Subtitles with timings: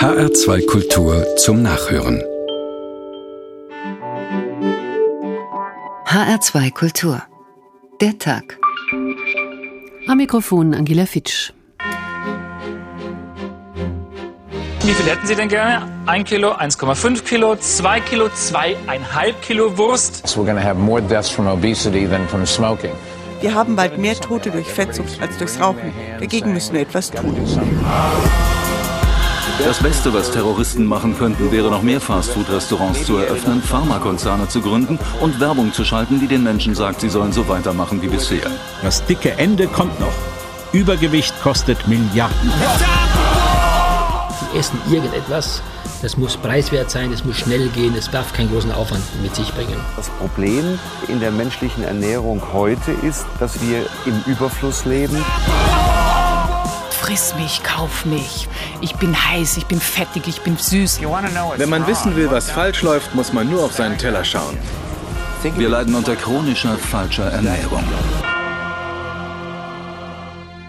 [0.00, 2.22] HR2 Kultur zum Nachhören.
[6.06, 7.22] HR2 Kultur.
[8.00, 8.58] Der Tag.
[10.08, 11.52] Am Mikrofon Angela Fitsch.
[14.80, 15.86] Wie viel hätten Sie denn gerne?
[16.06, 20.24] Ein Kilo, 1,5 Kilo, zwei Kilo, zweieinhalb Kilo Wurst.
[20.34, 22.92] We're going to have more deaths from obesity than from smoking.
[23.42, 25.92] Wir haben bald mehr Tote durch Fettsucht als durchs Rauchen.
[26.18, 27.36] Dagegen müssen wir etwas tun.
[29.64, 34.98] Das Beste, was Terroristen machen könnten, wäre noch mehr Fastfood-Restaurants zu eröffnen, Pharmakonzerne zu gründen
[35.20, 38.50] und Werbung zu schalten, die den Menschen sagt, sie sollen so weitermachen wie bisher.
[38.82, 40.12] Das dicke Ende kommt noch.
[40.72, 42.52] Übergewicht kostet Milliarden.
[44.40, 45.62] Sie essen irgendetwas,
[46.02, 49.52] das muss preiswert sein, es muss schnell gehen, es darf keinen großen Aufwand mit sich
[49.52, 49.76] bringen.
[49.96, 55.22] Das Problem in der menschlichen Ernährung heute ist, dass wir im Überfluss leben.
[57.10, 58.46] Friss mich, kauf mich.
[58.80, 61.00] Ich bin heiß, ich bin fettig, ich bin süß.
[61.56, 64.56] Wenn man wissen will, was falsch läuft, muss man nur auf seinen Teller schauen.
[65.56, 67.82] Wir leiden unter chronischer falscher Ernährung.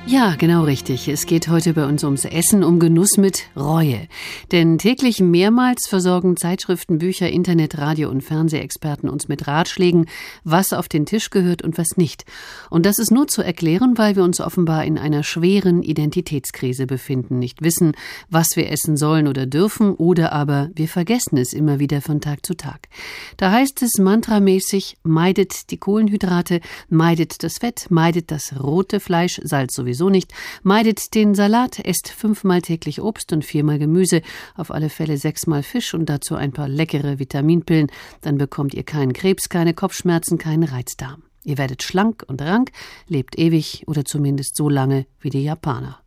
[0.08, 1.08] Ja, genau richtig.
[1.08, 4.08] Es geht heute bei uns ums Essen, um Genuss mit Reue.
[4.52, 10.08] Denn täglich mehrmals versorgen Zeitschriften, Bücher, Internet, Radio und Fernsehexperten uns mit Ratschlägen,
[10.44, 12.26] was auf den Tisch gehört und was nicht.
[12.72, 17.38] Und das ist nur zu erklären, weil wir uns offenbar in einer schweren Identitätskrise befinden,
[17.38, 17.92] nicht wissen,
[18.28, 22.44] was wir essen sollen oder dürfen, oder aber wir vergessen es immer wieder von Tag
[22.44, 22.90] zu Tag.
[23.38, 29.76] Da heißt es mantramäßig, meidet die Kohlenhydrate, meidet das Fett, meidet das rote Fleisch, Salz
[29.76, 30.34] sowieso sowieso nicht.
[30.64, 34.22] Meidet den Salat, esst fünfmal täglich Obst und viermal Gemüse,
[34.56, 37.92] auf alle Fälle sechsmal Fisch und dazu ein paar leckere Vitaminpillen.
[38.22, 41.24] Dann bekommt ihr keinen Krebs, keine Kopfschmerzen, keinen Reizdarm.
[41.44, 42.72] Ihr werdet schlank und rank,
[43.08, 46.01] lebt ewig oder zumindest so lange wie die Japaner.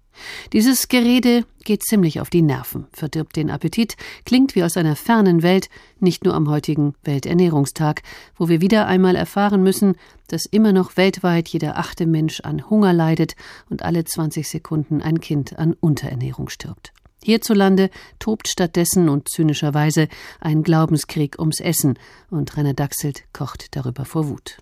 [0.52, 5.42] Dieses Gerede geht ziemlich auf die Nerven, verdirbt den Appetit, klingt wie aus einer fernen
[5.42, 8.02] Welt, nicht nur am heutigen Welternährungstag,
[8.36, 9.96] wo wir wieder einmal erfahren müssen,
[10.28, 13.34] dass immer noch weltweit jeder achte Mensch an Hunger leidet
[13.70, 16.92] und alle 20 Sekunden ein Kind an Unterernährung stirbt.
[17.24, 17.88] Hierzulande
[18.18, 20.08] tobt stattdessen und zynischerweise
[20.40, 21.98] ein Glaubenskrieg ums Essen,
[22.30, 24.58] und Rainer Dachselt kocht darüber vor Wut.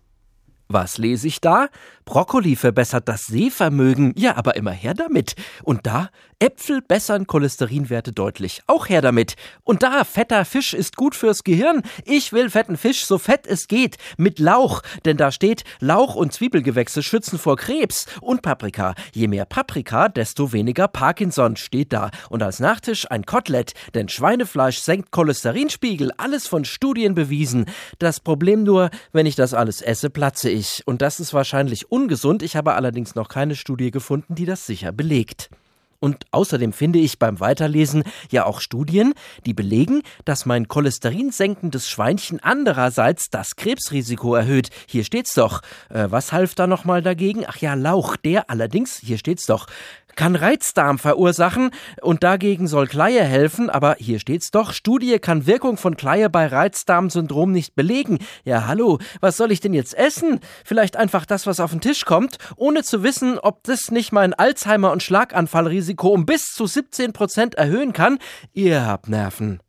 [0.72, 1.68] Was lese ich da?
[2.04, 4.14] Brokkoli verbessert das Sehvermögen.
[4.16, 5.34] Ja, aber immer her damit.
[5.62, 8.62] Und da Äpfel bessern Cholesterinwerte deutlich.
[8.66, 9.36] Auch her damit.
[9.62, 11.82] Und da, fetter Fisch ist gut fürs Gehirn.
[12.04, 13.96] Ich will fetten Fisch, so fett es geht.
[14.16, 14.82] Mit Lauch.
[15.04, 18.06] Denn da steht, Lauch und Zwiebelgewächse schützen vor Krebs.
[18.20, 18.94] Und Paprika.
[19.12, 22.10] Je mehr Paprika, desto weniger Parkinson steht da.
[22.28, 23.74] Und als Nachtisch ein Kotelett.
[23.94, 26.10] Denn Schweinefleisch senkt Cholesterinspiegel.
[26.16, 27.66] Alles von Studien bewiesen.
[28.00, 30.61] Das Problem nur, wenn ich das alles esse, platze ich.
[30.86, 32.42] Und das ist wahrscheinlich ungesund.
[32.42, 35.50] Ich habe allerdings noch keine Studie gefunden, die das sicher belegt.
[36.02, 39.14] Und außerdem finde ich beim Weiterlesen ja auch Studien,
[39.46, 44.70] die belegen, dass mein cholesterinsenkendes Schweinchen andererseits das Krebsrisiko erhöht.
[44.88, 45.62] Hier steht's doch.
[45.90, 47.44] Äh, was half da nochmal dagegen?
[47.46, 48.16] Ach ja, Lauch.
[48.16, 49.68] Der allerdings, hier steht's doch,
[50.16, 55.76] kann Reizdarm verursachen und dagegen soll Kleie helfen, aber hier steht's doch, Studie kann Wirkung
[55.76, 58.18] von Kleie bei Reizdarmsyndrom nicht belegen.
[58.44, 60.40] Ja, hallo, was soll ich denn jetzt essen?
[60.64, 64.34] Vielleicht einfach das, was auf den Tisch kommt, ohne zu wissen, ob das nicht mein
[64.34, 68.18] Alzheimer- und Schlaganfallrisiko um bis zu 17 Prozent erhöhen kann?
[68.52, 69.60] Ihr habt Nerven.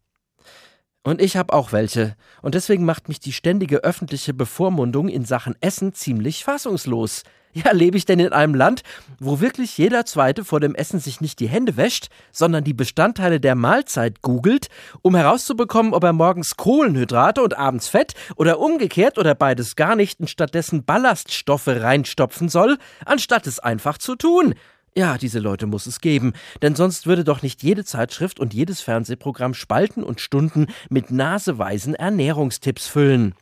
[1.04, 2.16] Und ich habe auch welche.
[2.42, 7.24] Und deswegen macht mich die ständige öffentliche Bevormundung in Sachen Essen ziemlich fassungslos.
[7.66, 8.82] Ja, lebe ich denn in einem Land,
[9.20, 13.40] wo wirklich jeder Zweite vor dem Essen sich nicht die Hände wäscht, sondern die Bestandteile
[13.40, 14.70] der Mahlzeit googelt,
[15.04, 20.20] um herauszubekommen, ob er morgens Kohlenhydrate und abends Fett oder umgekehrt oder beides gar nicht
[20.20, 24.56] und stattdessen Ballaststoffe reinstopfen soll, anstatt es einfach zu tun?
[24.96, 28.82] Ja, diese Leute muss es geben, denn sonst würde doch nicht jede Zeitschrift und jedes
[28.82, 33.36] Fernsehprogramm Spalten und Stunden mit naseweisen Ernährungstipps füllen.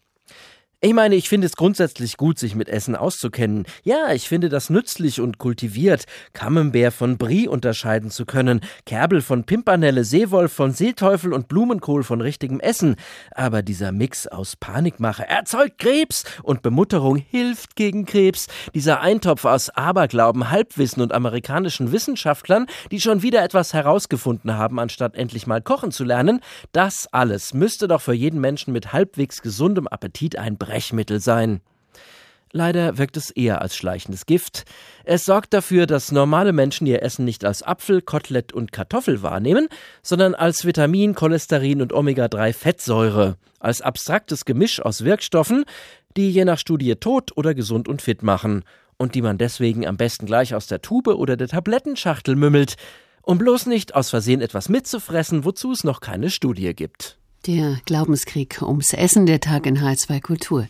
[0.84, 3.68] Ich meine, ich finde es grundsätzlich gut, sich mit Essen auszukennen.
[3.84, 9.44] Ja, ich finde das nützlich und kultiviert, Camembert von Brie unterscheiden zu können, Kerbel von
[9.44, 12.96] Pimpernelle, Seewolf von Seeteufel und Blumenkohl von richtigem Essen.
[13.29, 18.47] Aber dieser Mix aus Panikmache erzeugt Krebs und Bemutterung hilft gegen Krebs.
[18.73, 25.14] Dieser Eintopf aus Aberglauben, Halbwissen und amerikanischen Wissenschaftlern, die schon wieder etwas herausgefunden haben, anstatt
[25.14, 26.41] endlich mal kochen zu lernen,
[26.72, 31.59] das alles müsste doch für jeden Menschen mit halbwegs gesundem Appetit ein Brechmittel sein.
[32.53, 34.64] Leider wirkt es eher als schleichendes Gift.
[35.03, 39.68] Es sorgt dafür, dass normale Menschen ihr Essen nicht als Apfel, Kotelett und Kartoffel wahrnehmen,
[40.02, 45.66] sondern als Vitamin, Cholesterin und Omega-3-Fettsäure, als abstraktes Gemisch aus Wirkstoffen,
[46.16, 48.64] die je nach Studie tot oder gesund und fit machen
[48.97, 52.76] und die man deswegen am besten gleich aus der Tube oder der Tablettenschachtel mümmelt.
[53.24, 57.21] Um bloß nicht aus Versehen etwas mitzufressen, wozu es noch keine Studie gibt.
[57.47, 60.67] Der Glaubenskrieg ums Essen, der Tag in H2 Kultur.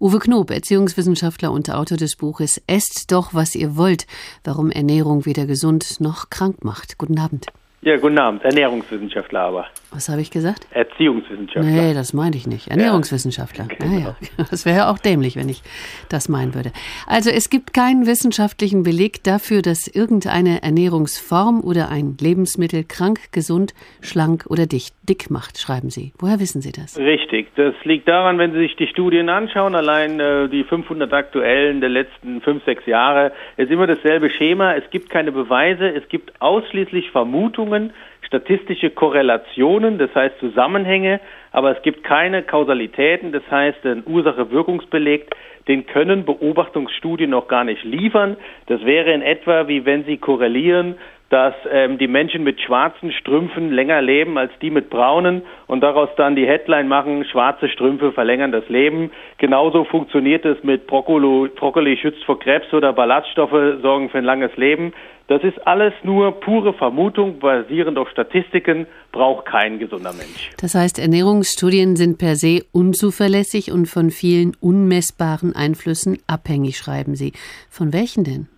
[0.00, 4.06] Uwe Knob, Erziehungswissenschaftler und Autor des Buches Esst doch, was ihr wollt,
[4.42, 6.96] warum Ernährung weder gesund noch krank macht.
[6.96, 7.48] Guten Abend.
[7.84, 8.42] Ja, guten Abend.
[8.42, 9.66] Ernährungswissenschaftler aber.
[9.90, 10.66] Was habe ich gesagt?
[10.70, 11.70] Erziehungswissenschaftler.
[11.70, 12.68] Nee, das meinte ich nicht.
[12.68, 13.68] Ernährungswissenschaftler.
[13.70, 14.08] Ja, genau.
[14.08, 14.44] ah, ja.
[14.50, 15.62] Das wäre ja auch dämlich, wenn ich
[16.08, 16.72] das meinen würde.
[17.06, 23.74] Also es gibt keinen wissenschaftlichen Beleg dafür, dass irgendeine Ernährungsform oder ein Lebensmittel krank, gesund,
[24.00, 26.14] schlank oder dicht, dick macht, schreiben Sie.
[26.18, 26.98] Woher wissen Sie das?
[26.98, 27.54] Richtig.
[27.54, 31.90] Das liegt daran, wenn Sie sich die Studien anschauen, allein äh, die 500 aktuellen der
[31.90, 34.74] letzten fünf, sechs Jahre, ist immer dasselbe Schema.
[34.74, 37.92] Es gibt keine Beweise, es gibt ausschließlich Vermutungen Vermutungen,
[38.26, 41.20] statistische Korrelationen, das heißt Zusammenhänge,
[41.52, 45.30] aber es gibt keine Kausalitäten, das heißt ein Ursache-Wirkungsbeleg,
[45.68, 48.36] den können Beobachtungsstudien noch gar nicht liefern.
[48.66, 50.96] Das wäre in etwa wie wenn Sie korrelieren,
[51.30, 56.08] dass ähm, die Menschen mit schwarzen Strümpfen länger leben als die mit braunen und daraus
[56.16, 59.10] dann die Headline machen, schwarze Strümpfe verlängern das Leben.
[59.38, 64.54] Genauso funktioniert es mit Brokkoli, Brokkoli schützt vor Krebs oder Ballaststoffe sorgen für ein langes
[64.56, 64.92] Leben.
[65.26, 70.50] Das ist alles nur pure Vermutung, basierend auf Statistiken, braucht kein gesunder Mensch.
[70.58, 77.32] Das heißt, Ernährungsstudien sind per se unzuverlässig und von vielen unmessbaren Einflüssen abhängig, schreiben Sie.
[77.70, 78.48] Von welchen denn?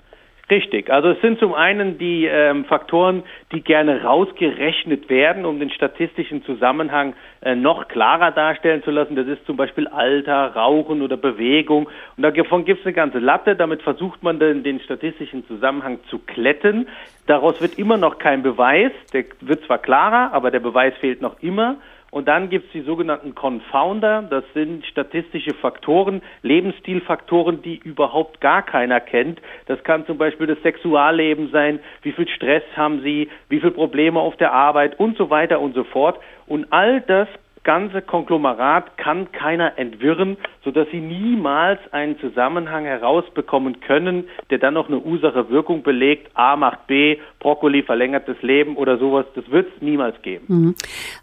[0.48, 0.90] Richtig.
[0.90, 6.44] Also es sind zum einen die ähm, Faktoren, die gerne rausgerechnet werden, um den statistischen
[6.44, 9.16] Zusammenhang äh, noch klarer darstellen zu lassen.
[9.16, 11.88] Das ist zum Beispiel Alter, Rauchen oder Bewegung.
[12.16, 13.56] Und davon gibt es eine ganze Latte.
[13.56, 16.87] Damit versucht man den, den statistischen Zusammenhang zu kletten.
[17.26, 18.92] Daraus wird immer noch kein Beweis.
[19.12, 21.78] Der wird zwar klarer, aber der Beweis fehlt noch immer.
[22.10, 28.62] Und dann gibt es die sogenannten Confounder, das sind statistische Faktoren, Lebensstilfaktoren, die überhaupt gar
[28.62, 29.40] keiner kennt.
[29.66, 34.20] Das kann zum Beispiel das Sexualleben sein, wie viel Stress haben Sie, wie viele Probleme
[34.20, 36.18] auf der Arbeit und so weiter und so fort.
[36.46, 37.28] Und all das
[37.66, 44.88] ganze Konglomerat kann keiner entwirren, sodass sie niemals einen Zusammenhang herausbekommen können, der dann noch
[44.88, 46.30] eine Ursache-Wirkung belegt.
[46.34, 49.26] A macht B, Brokkoli verlängert das Leben oder sowas.
[49.34, 50.44] Das wird es niemals geben.
[50.46, 50.74] Mhm.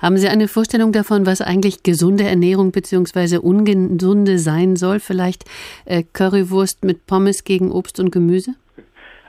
[0.01, 3.37] Haben Sie eine Vorstellung davon, was eigentlich gesunde Ernährung bzw.
[3.37, 4.99] ungesunde sein soll?
[4.99, 5.45] Vielleicht
[5.85, 8.55] äh, Currywurst mit Pommes gegen Obst und Gemüse?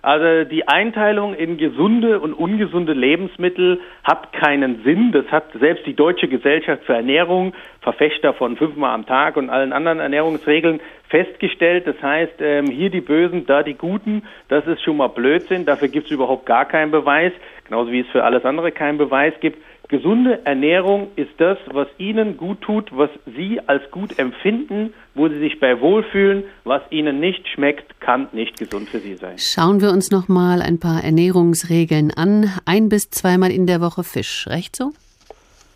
[0.05, 5.13] Also die Einteilung in gesunde und ungesunde Lebensmittel hat keinen Sinn.
[5.13, 9.73] Das hat selbst die Deutsche Gesellschaft für Ernährung, Verfechter von fünfmal am Tag und allen
[9.73, 11.87] anderen Ernährungsregeln, festgestellt.
[11.87, 15.65] Das heißt, ähm, hier die Bösen, da die Guten, das ist schon mal Blödsinn.
[15.65, 17.33] Dafür gibt es überhaupt gar keinen Beweis,
[17.65, 19.59] genauso wie es für alles andere keinen Beweis gibt.
[19.89, 25.39] Gesunde Ernährung ist das, was Ihnen gut tut, was Sie als gut empfinden, wo Sie
[25.39, 26.45] sich bei wohlfühlen.
[26.65, 29.37] Was Ihnen nicht schmeckt, kann nicht gesund für Sie sein.
[29.39, 32.51] Schauen wir uns noch mal ein paar Ernährungsregeln an.
[32.65, 34.93] Ein bis zweimal in der Woche Fisch, recht so?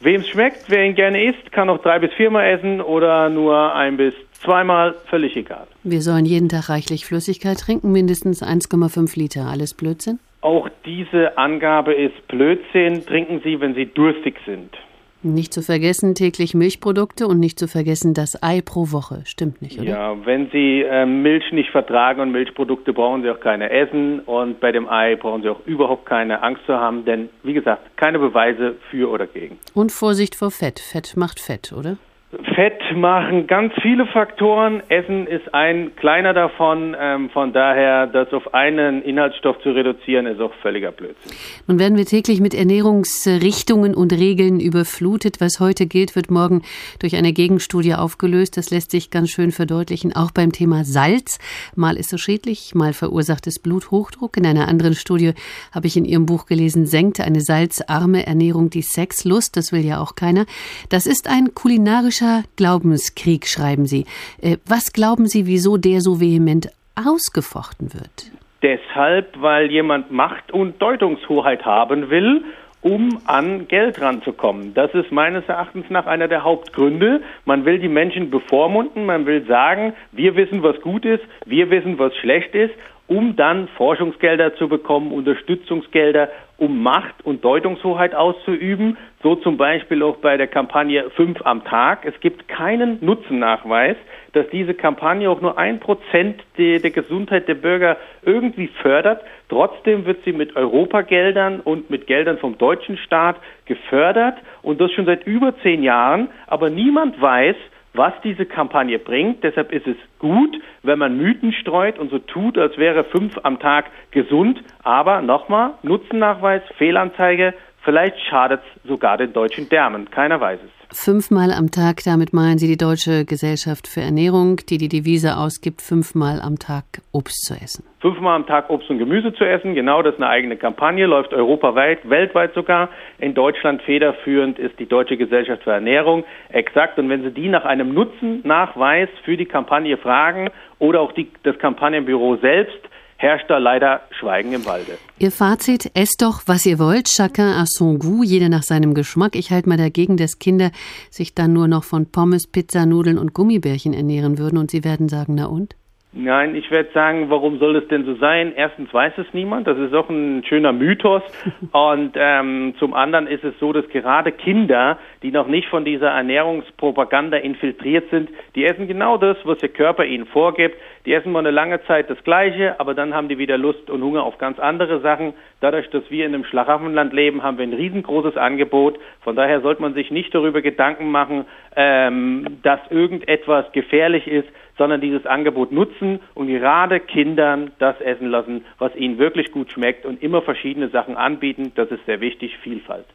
[0.01, 3.75] Wem es schmeckt, wer ihn gerne isst, kann auch drei bis viermal essen oder nur
[3.75, 5.67] ein bis zweimal, völlig egal.
[5.83, 9.47] Wir sollen jeden Tag reichlich Flüssigkeit trinken, mindestens 1,5 Liter.
[9.47, 10.21] Alles Blödsinn?
[10.49, 13.05] Auch diese Angabe ist Blödsinn.
[13.05, 14.75] Trinken Sie, wenn Sie durstig sind.
[15.23, 19.21] Nicht zu vergessen täglich Milchprodukte und nicht zu vergessen das Ei pro Woche.
[19.27, 19.91] Stimmt nicht, oder?
[19.91, 24.59] Ja, wenn Sie äh, Milch nicht vertragen und Milchprodukte brauchen Sie auch keine essen und
[24.59, 28.19] bei dem Ei brauchen Sie auch überhaupt keine Angst zu haben, denn wie gesagt, keine
[28.19, 29.59] Beweise für oder gegen.
[29.75, 30.81] Und Vorsicht vor Fett.
[30.81, 31.99] Fett macht Fett, oder?
[32.31, 34.83] Fett machen ganz viele Faktoren.
[34.91, 36.95] Essen ist ein kleiner davon.
[37.01, 41.33] Ähm, von daher, das auf einen Inhaltsstoff zu reduzieren, ist auch völliger Blödsinn.
[41.67, 45.41] Nun werden wir täglich mit Ernährungsrichtungen und Regeln überflutet.
[45.41, 46.61] Was heute gilt, wird morgen
[46.99, 48.59] durch eine Gegenstudie aufgelöst.
[48.59, 51.39] Das lässt sich ganz schön verdeutlichen, auch beim Thema Salz.
[51.77, 54.37] Mal ist es schädlich, mal verursacht es Bluthochdruck.
[54.37, 55.33] In einer anderen Studie
[55.73, 59.57] habe ich in Ihrem Buch gelesen, senkt eine salzarme Ernährung die Sexlust.
[59.57, 60.45] Das will ja auch keiner.
[60.91, 64.05] Das ist ein kulinarischer politischer Glaubenskrieg, schreiben Sie.
[64.43, 68.33] Äh, was glauben Sie, wieso der so vehement ausgefochten wird?
[68.63, 72.45] Deshalb, weil jemand Macht und Deutungshoheit haben will
[72.81, 74.73] um an Geld ranzukommen.
[74.73, 77.23] Das ist meines Erachtens nach einer der Hauptgründe.
[77.45, 81.99] Man will die Menschen bevormunden, man will sagen, wir wissen, was gut ist, wir wissen,
[81.99, 82.73] was schlecht ist,
[83.09, 88.97] um dann Forschungsgelder zu bekommen, Unterstützungsgelder, um Macht und Deutungshoheit auszuüben.
[89.21, 92.05] So zum Beispiel auch bei der Kampagne Fünf am Tag.
[92.05, 93.97] Es gibt keinen Nutzennachweis,
[94.33, 99.23] dass diese Kampagne auch nur ein Prozent der, der Gesundheit der Bürger irgendwie fördert.
[99.49, 105.07] Trotzdem wird sie mit Europageldern und mit Geldern vom deutschen Staat gefördert und das schon
[105.07, 106.29] seit über zehn Jahren.
[106.47, 107.57] Aber niemand weiß,
[107.95, 109.43] was diese Kampagne bringt.
[109.43, 113.59] Deshalb ist es gut, wenn man Mythen streut und so tut, als wäre fünf am
[113.59, 114.61] Tag gesund.
[114.85, 120.11] Aber nochmal, Nutzennachweis, Fehlanzeige, vielleicht schadet es sogar den deutschen Därmen.
[120.11, 120.79] Keiner weiß es.
[120.91, 125.83] Fünfmal am Tag, damit meinen Sie die Deutsche Gesellschaft für Ernährung, die die Devise ausgibt,
[125.83, 127.85] fünfmal am Tag Obst zu essen.
[128.01, 131.35] Fünfmal am Tag Obst und Gemüse zu essen, genau, das ist eine eigene Kampagne, läuft
[131.35, 132.89] europaweit, weltweit sogar.
[133.19, 136.99] In Deutschland federführend ist die Deutsche Gesellschaft für Ernährung, exakt.
[136.99, 141.59] Und wenn Sie die nach einem Nutzennachweis für die Kampagne fragen oder auch die, das
[141.59, 142.88] Kampagnenbüro selbst,
[143.19, 144.97] herrscht da leider Schweigen im Walde.
[145.19, 149.37] Ihr Fazit, esst doch, was ihr wollt, chacun à son goût, jeder nach seinem Geschmack.
[149.37, 150.71] Ich halte mal dagegen, dass Kinder
[151.11, 155.09] sich dann nur noch von Pommes, Pizza, Nudeln und Gummibärchen ernähren würden und sie werden
[155.09, 155.75] sagen, na und?
[156.13, 158.55] Nein, ich werde sagen, warum soll das denn so sein?
[158.57, 161.23] Erstens weiß es niemand, das ist auch ein schöner Mythos.
[161.73, 166.09] Und ähm, zum anderen ist es so, dass gerade Kinder, die noch nicht von dieser
[166.09, 170.77] Ernährungspropaganda infiltriert sind, die essen genau das, was ihr Körper ihnen vorgibt.
[171.05, 174.03] Die essen mal eine lange Zeit das Gleiche, aber dann haben die wieder Lust und
[174.03, 175.35] Hunger auf ganz andere Sachen.
[175.61, 178.99] Dadurch, dass wir in einem Schlaraffenland leben, haben wir ein riesengroßes Angebot.
[179.21, 181.45] Von daher sollte man sich nicht darüber Gedanken machen,
[181.77, 188.65] ähm, dass irgendetwas gefährlich ist, sondern dieses Angebot nutzen und gerade Kindern das essen lassen,
[188.79, 191.73] was ihnen wirklich gut schmeckt und immer verschiedene Sachen anbieten.
[191.75, 193.07] Das ist sehr wichtig, Vielfalt.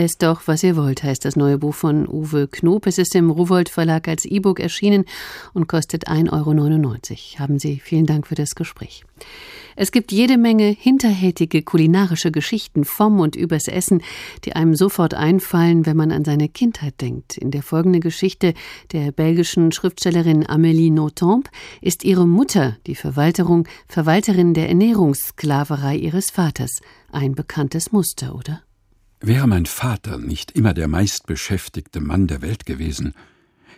[0.00, 2.86] Esst doch, was ihr wollt, heißt das neue Buch von Uwe Knob.
[2.86, 5.04] Es ist im Ruwold Verlag als E-Book erschienen
[5.52, 7.38] und kostet 1,99 Euro.
[7.38, 9.04] Haben Sie vielen Dank für das Gespräch.
[9.76, 14.02] Es gibt jede Menge hinterhältige kulinarische Geschichten vom und übers Essen,
[14.46, 17.36] die einem sofort einfallen, wenn man an seine Kindheit denkt.
[17.36, 18.54] In der folgenden Geschichte
[18.92, 21.50] der belgischen Schriftstellerin Amélie Nothomb
[21.82, 26.80] ist ihre Mutter, die Verwalterung, Verwalterin der Ernährungssklaverei ihres Vaters.
[27.12, 28.62] Ein bekanntes Muster, oder?
[29.20, 33.12] Wäre mein Vater nicht immer der meistbeschäftigte Mann der Welt gewesen,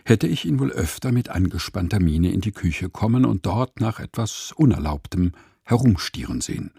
[0.05, 3.99] hätte ich ihn wohl öfter mit angespannter Miene in die Küche kommen und dort nach
[3.99, 5.33] etwas Unerlaubtem
[5.63, 6.71] herumstieren sehen.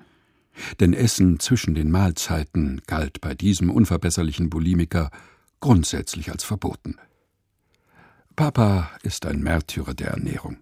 [0.80, 5.10] Denn Essen zwischen den Mahlzeiten galt bei diesem unverbesserlichen Bulimiker
[5.60, 6.96] grundsätzlich als verboten.
[8.36, 10.58] Papa ist ein Märtyrer der Ernährung.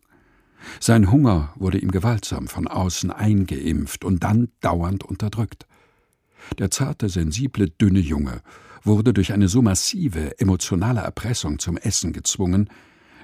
[0.80, 5.66] Sein Hunger wurde ihm gewaltsam von außen eingeimpft und dann dauernd unterdrückt.
[6.58, 8.42] Der zarte, sensible, dünne Junge
[8.84, 12.68] wurde durch eine so massive emotionale Erpressung zum Essen gezwungen,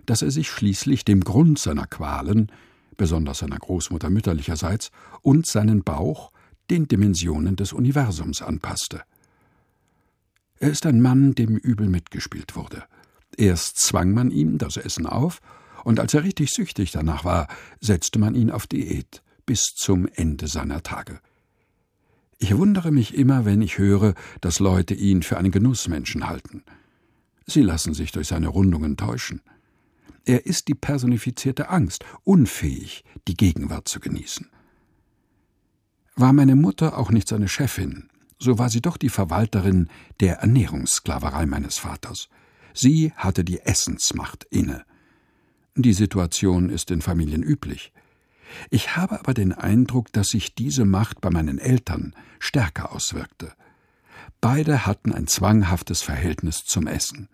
[0.06, 2.50] dass er sich schließlich dem Grund seiner Qualen,
[2.96, 4.90] besonders seiner Großmutter mütterlicherseits,
[5.22, 6.32] und seinen Bauch
[6.70, 9.02] den Dimensionen des Universums anpasste.
[10.60, 12.84] Er ist ein Mann, dem übel mitgespielt wurde.
[13.37, 15.40] Erst zwang man ihm das Essen auf,
[15.84, 17.48] und als er richtig süchtig danach war,
[17.80, 21.20] setzte man ihn auf Diät bis zum Ende seiner Tage.
[22.38, 26.62] Ich wundere mich immer, wenn ich höre, dass Leute ihn für einen Genussmenschen halten.
[27.47, 29.40] Sie lassen sich durch seine Rundungen täuschen.
[30.25, 34.49] Er ist die personifizierte Angst, unfähig, die Gegenwart zu genießen.
[36.14, 39.88] War meine Mutter auch nicht seine Chefin, so war sie doch die Verwalterin
[40.21, 42.28] der Ernährungssklaverei meines Vaters.
[42.73, 44.85] Sie hatte die Essensmacht inne.
[45.75, 47.92] Die Situation ist in Familien üblich.
[48.71, 53.52] Ich habe aber den Eindruck, dass sich diese Macht bei meinen Eltern stärker auswirkte.
[54.40, 57.28] Beide hatten ein zwanghaftes Verhältnis zum Essen.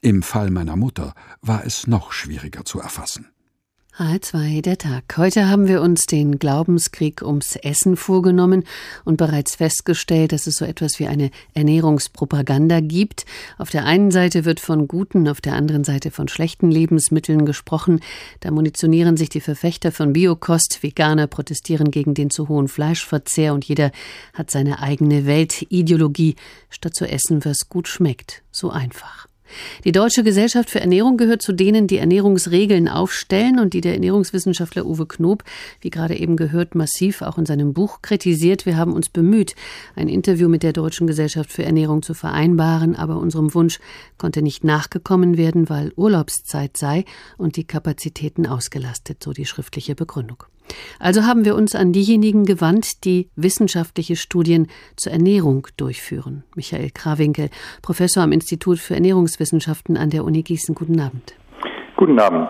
[0.00, 3.33] Im Fall meiner Mutter war es noch schwieriger zu erfassen.
[3.96, 5.04] H2 der Tag.
[5.16, 8.64] Heute haben wir uns den Glaubenskrieg ums Essen vorgenommen
[9.04, 13.24] und bereits festgestellt, dass es so etwas wie eine Ernährungspropaganda gibt.
[13.56, 18.00] Auf der einen Seite wird von guten, auf der anderen Seite von schlechten Lebensmitteln gesprochen.
[18.40, 23.64] Da munitionieren sich die Verfechter von Biokost, Veganer protestieren gegen den zu hohen Fleischverzehr und
[23.64, 23.92] jeder
[24.32, 26.34] hat seine eigene Weltideologie,
[26.68, 28.42] statt zu essen, was gut schmeckt.
[28.50, 29.28] So einfach.
[29.84, 34.86] Die Deutsche Gesellschaft für Ernährung gehört zu denen, die Ernährungsregeln aufstellen und die der Ernährungswissenschaftler
[34.86, 35.44] Uwe Knob,
[35.80, 38.66] wie gerade eben gehört, massiv auch in seinem Buch kritisiert.
[38.66, 39.54] Wir haben uns bemüht,
[39.96, 43.78] ein Interview mit der Deutschen Gesellschaft für Ernährung zu vereinbaren, aber unserem Wunsch
[44.18, 47.04] konnte nicht nachgekommen werden, weil Urlaubszeit sei
[47.36, 50.44] und die Kapazitäten ausgelastet, so die schriftliche Begründung.
[50.98, 56.44] Also haben wir uns an diejenigen gewandt, die wissenschaftliche Studien zur Ernährung durchführen.
[56.54, 57.50] Michael Krawinkel,
[57.82, 60.74] Professor am Institut für Ernährungswissenschaften an der Uni Gießen.
[60.74, 61.34] Guten Abend.
[61.96, 62.48] Guten Abend.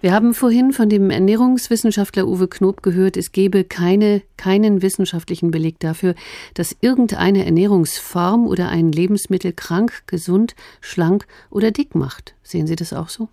[0.00, 5.80] Wir haben vorhin von dem Ernährungswissenschaftler Uwe Knob gehört, es gebe keine, keinen wissenschaftlichen Beleg
[5.80, 6.14] dafür,
[6.54, 12.34] dass irgendeine Ernährungsform oder ein Lebensmittel krank, gesund, schlank oder dick macht.
[12.42, 13.28] Sehen Sie das auch so?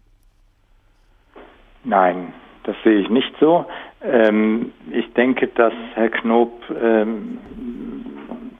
[1.83, 2.33] Nein,
[2.63, 3.65] das sehe ich nicht so.
[4.03, 7.37] Ähm, ich denke, dass Herr Knob ähm,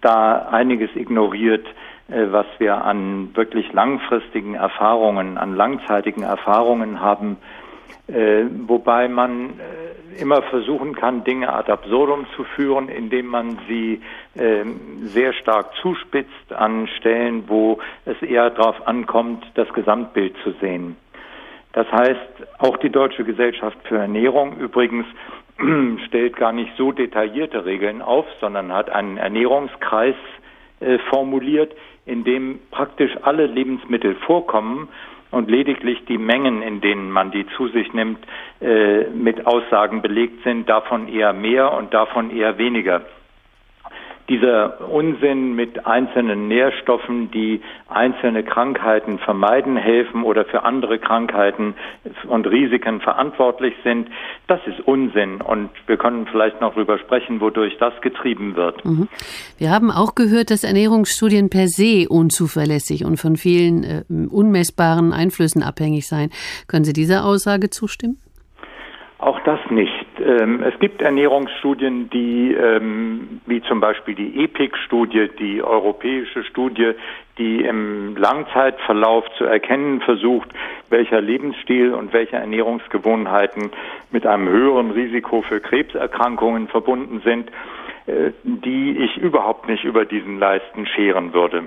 [0.01, 1.65] da einiges ignoriert,
[2.09, 7.37] äh, was wir an wirklich langfristigen Erfahrungen, an langzeitigen Erfahrungen haben,
[8.07, 14.01] äh, wobei man äh, immer versuchen kann, Dinge ad absurdum zu führen, indem man sie
[14.35, 14.65] äh,
[15.03, 20.97] sehr stark zuspitzt an Stellen, wo es eher darauf ankommt, das Gesamtbild zu sehen.
[21.73, 22.19] Das heißt,
[22.59, 25.05] auch die Deutsche Gesellschaft für Ernährung übrigens
[26.07, 30.15] stellt gar nicht so detaillierte Regeln auf, sondern hat einen Ernährungskreis
[30.79, 31.73] äh, formuliert,
[32.05, 34.89] in dem praktisch alle Lebensmittel vorkommen
[35.29, 38.19] und lediglich die Mengen, in denen man die zu sich nimmt,
[38.59, 43.01] äh, mit Aussagen belegt sind, davon eher mehr und davon eher weniger
[44.31, 47.59] dieser Unsinn mit einzelnen Nährstoffen, die
[47.89, 51.75] einzelne Krankheiten vermeiden helfen oder für andere Krankheiten
[52.29, 54.07] und Risiken verantwortlich sind,
[54.47, 55.41] das ist Unsinn.
[55.41, 58.85] Und wir können vielleicht noch darüber sprechen, wodurch das getrieben wird.
[58.85, 59.09] Mhm.
[59.57, 65.61] Wir haben auch gehört, dass Ernährungsstudien per se unzuverlässig und von vielen äh, unmessbaren Einflüssen
[65.61, 66.29] abhängig seien.
[66.69, 68.17] Können Sie dieser Aussage zustimmen?
[69.19, 70.10] Auch das nicht.
[70.21, 76.91] Ähm, es gibt Ernährungsstudien, die, ähm, wie zum Beispiel die EPIC-Studie, die europäische Studie,
[77.37, 80.49] die im Langzeitverlauf zu erkennen versucht,
[80.89, 83.71] welcher Lebensstil und welche Ernährungsgewohnheiten
[84.11, 87.49] mit einem höheren Risiko für Krebserkrankungen verbunden sind,
[88.05, 91.63] äh, die ich überhaupt nicht über diesen Leisten scheren würde.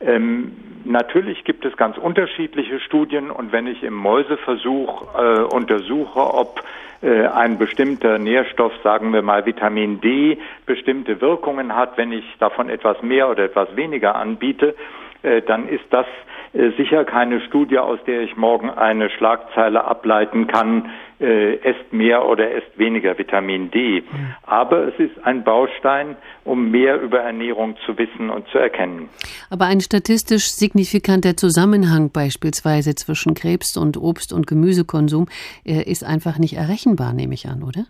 [0.00, 0.52] Ähm,
[0.84, 6.62] natürlich gibt es ganz unterschiedliche Studien und wenn ich im Mäuseversuch äh, untersuche, ob
[7.02, 12.70] äh, ein bestimmter Nährstoff, sagen wir mal Vitamin D, bestimmte Wirkungen hat, wenn ich davon
[12.70, 14.74] etwas mehr oder etwas weniger anbiete,
[15.22, 16.06] äh, dann ist das
[16.52, 20.90] sicher keine Studie, aus der ich morgen eine Schlagzeile ableiten kann,
[21.20, 24.02] äh, esst mehr oder esst weniger Vitamin D.
[24.42, 29.08] Aber es ist ein Baustein, um mehr über Ernährung zu wissen und zu erkennen.
[29.50, 35.26] Aber ein statistisch signifikanter Zusammenhang beispielsweise zwischen Krebs und Obst- und Gemüsekonsum
[35.64, 37.84] äh, ist einfach nicht errechenbar, nehme ich an, oder?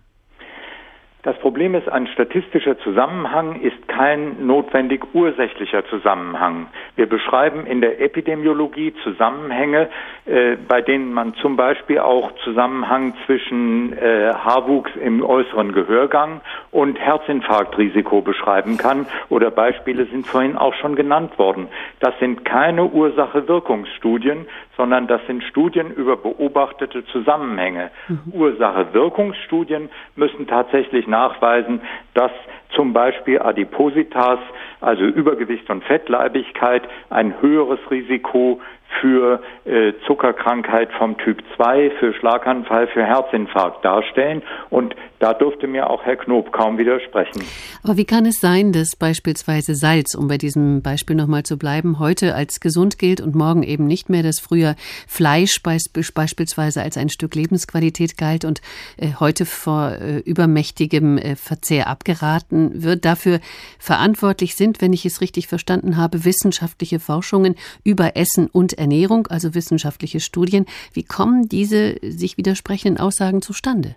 [1.22, 6.68] Das Problem ist, ein statistischer Zusammenhang ist kein notwendig ursächlicher Zusammenhang.
[6.96, 9.90] Wir beschreiben in der Epidemiologie Zusammenhänge,
[10.24, 16.98] äh, bei denen man zum Beispiel auch Zusammenhang zwischen äh, Haarwuchs im äußeren Gehörgang und
[16.98, 19.06] Herzinfarktrisiko beschreiben kann.
[19.28, 21.68] Oder Beispiele sind vorhin auch schon genannt worden.
[21.98, 24.46] Das sind keine Ursache-Wirkungsstudien,
[24.78, 27.90] sondern das sind Studien über beobachtete Zusammenhänge.
[28.08, 28.32] Mhm.
[28.32, 31.80] Ursache-Wirkungsstudien müssen tatsächlich nachweisen,
[32.14, 32.32] dass
[32.74, 34.38] zum Beispiel Adipositas,
[34.80, 38.60] also Übergewicht und Fettleibigkeit, ein höheres Risiko
[39.00, 44.42] für äh, Zuckerkrankheit vom Typ 2, für Schlaganfall, für Herzinfarkt darstellen.
[44.68, 47.42] Und da durfte mir auch Herr Knob kaum widersprechen.
[47.84, 51.98] Aber wie kann es sein, dass beispielsweise Salz, um bei diesem Beispiel nochmal zu bleiben,
[51.98, 54.76] heute als gesund gilt und morgen eben nicht mehr, dass früher
[55.06, 58.62] Fleisch beispielsweise als ein Stück Lebensqualität galt und
[58.96, 63.40] äh, heute vor äh, übermächtigem äh, Verzehr abgeraten wird, dafür
[63.78, 69.54] verantwortlich sind, wenn ich es richtig verstanden habe, wissenschaftliche Forschungen über Essen und Ernährung, also
[69.54, 70.66] wissenschaftliche Studien.
[70.92, 73.94] Wie kommen diese sich widersprechenden Aussagen zustande?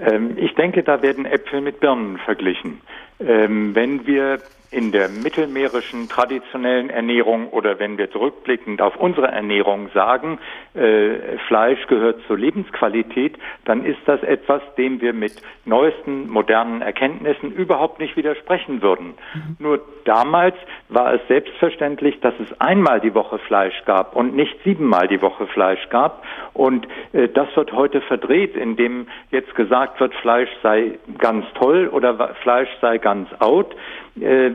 [0.00, 2.80] Ähm, ich denke, da werden Äpfel mit Birnen verglichen.
[3.20, 9.88] Ähm, wenn wir in der mittelmeerischen traditionellen Ernährung oder wenn wir zurückblickend auf unsere Ernährung
[9.94, 10.38] sagen,
[10.74, 17.52] äh, Fleisch gehört zur Lebensqualität, dann ist das etwas, dem wir mit neuesten modernen Erkenntnissen
[17.52, 19.14] überhaupt nicht widersprechen würden.
[19.34, 19.56] Mhm.
[19.58, 20.56] Nur damals
[20.88, 25.46] war es selbstverständlich, dass es einmal die Woche Fleisch gab und nicht siebenmal die Woche
[25.46, 26.24] Fleisch gab.
[26.52, 32.34] Und äh, das wird heute verdreht, indem jetzt gesagt wird, Fleisch sei ganz toll oder
[32.42, 33.72] Fleisch sei ganz out.
[34.20, 34.50] Äh,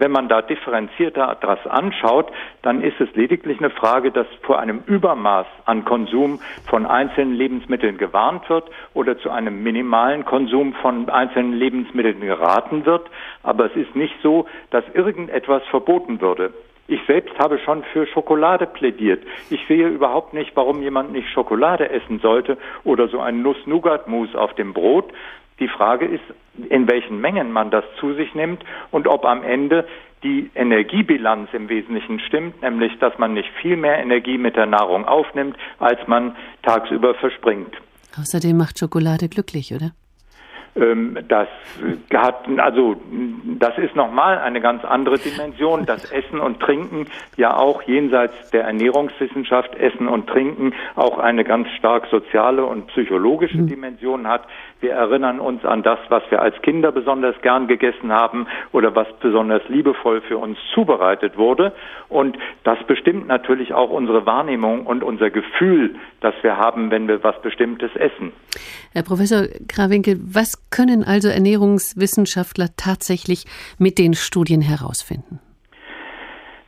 [0.00, 4.82] wenn man da differenzierter das anschaut, dann ist es lediglich eine Frage, dass vor einem
[4.86, 11.52] Übermaß an Konsum von einzelnen Lebensmitteln gewarnt wird oder zu einem minimalen Konsum von einzelnen
[11.52, 13.08] Lebensmitteln geraten wird.
[13.44, 16.52] Aber es ist nicht so, dass irgendetwas verboten würde.
[16.88, 19.22] Ich selbst habe schon für Schokolade plädiert.
[19.48, 24.54] Ich sehe überhaupt nicht, warum jemand nicht Schokolade essen sollte oder so ein Nuss-Nougat-Mousse auf
[24.54, 25.12] dem Brot.
[25.60, 26.24] Die Frage ist,
[26.68, 29.86] in welchen Mengen man das zu sich nimmt und ob am Ende
[30.22, 35.06] die Energiebilanz im Wesentlichen stimmt, nämlich dass man nicht viel mehr Energie mit der Nahrung
[35.06, 37.74] aufnimmt, als man tagsüber verspringt.
[38.18, 39.92] Außerdem macht Schokolade glücklich, oder?
[40.76, 41.48] Ähm, das
[42.14, 42.96] hat, also,
[43.58, 48.64] das ist nochmal eine ganz andere Dimension, dass Essen und Trinken ja auch jenseits der
[48.64, 53.66] Ernährungswissenschaft Essen und Trinken auch eine ganz stark soziale und psychologische mhm.
[53.66, 54.42] Dimension hat.
[54.80, 59.06] Wir erinnern uns an das, was wir als Kinder besonders gern gegessen haben oder was
[59.20, 61.74] besonders liebevoll für uns zubereitet wurde.
[62.08, 67.22] Und das bestimmt natürlich auch unsere Wahrnehmung und unser Gefühl, das wir haben, wenn wir
[67.22, 68.32] was Bestimmtes essen.
[68.94, 73.44] Herr Professor Krawinkel, was können also Ernährungswissenschaftler tatsächlich
[73.78, 75.40] mit den Studien herausfinden?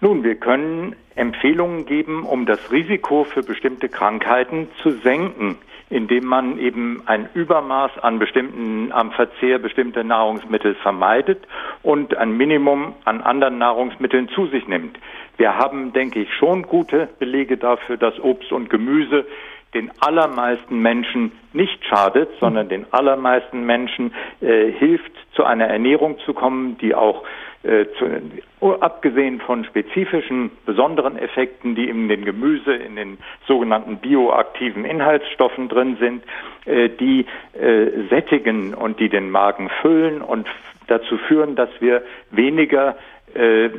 [0.02, 5.56] Nun, wir können Empfehlungen geben, um das Risiko für bestimmte Krankheiten zu senken
[5.92, 11.46] indem man eben ein Übermaß an bestimmten, am Verzehr bestimmter Nahrungsmittel vermeidet
[11.82, 14.98] und ein Minimum an anderen Nahrungsmitteln zu sich nimmt.
[15.36, 19.26] Wir haben, denke ich, schon gute Belege dafür, dass Obst und Gemüse
[19.74, 26.34] den allermeisten Menschen nicht schadet, sondern den allermeisten Menschen äh, hilft, zu einer Ernährung zu
[26.34, 27.22] kommen, die auch
[27.64, 34.84] äh, zu, abgesehen von spezifischen besonderen Effekten, die in den Gemüse, in den sogenannten bioaktiven
[34.84, 36.24] Inhaltsstoffen drin sind,
[36.64, 40.48] äh, die äh, sättigen und die den Magen füllen und
[40.88, 42.96] dazu führen, dass wir weniger
[43.34, 43.70] äh, äh,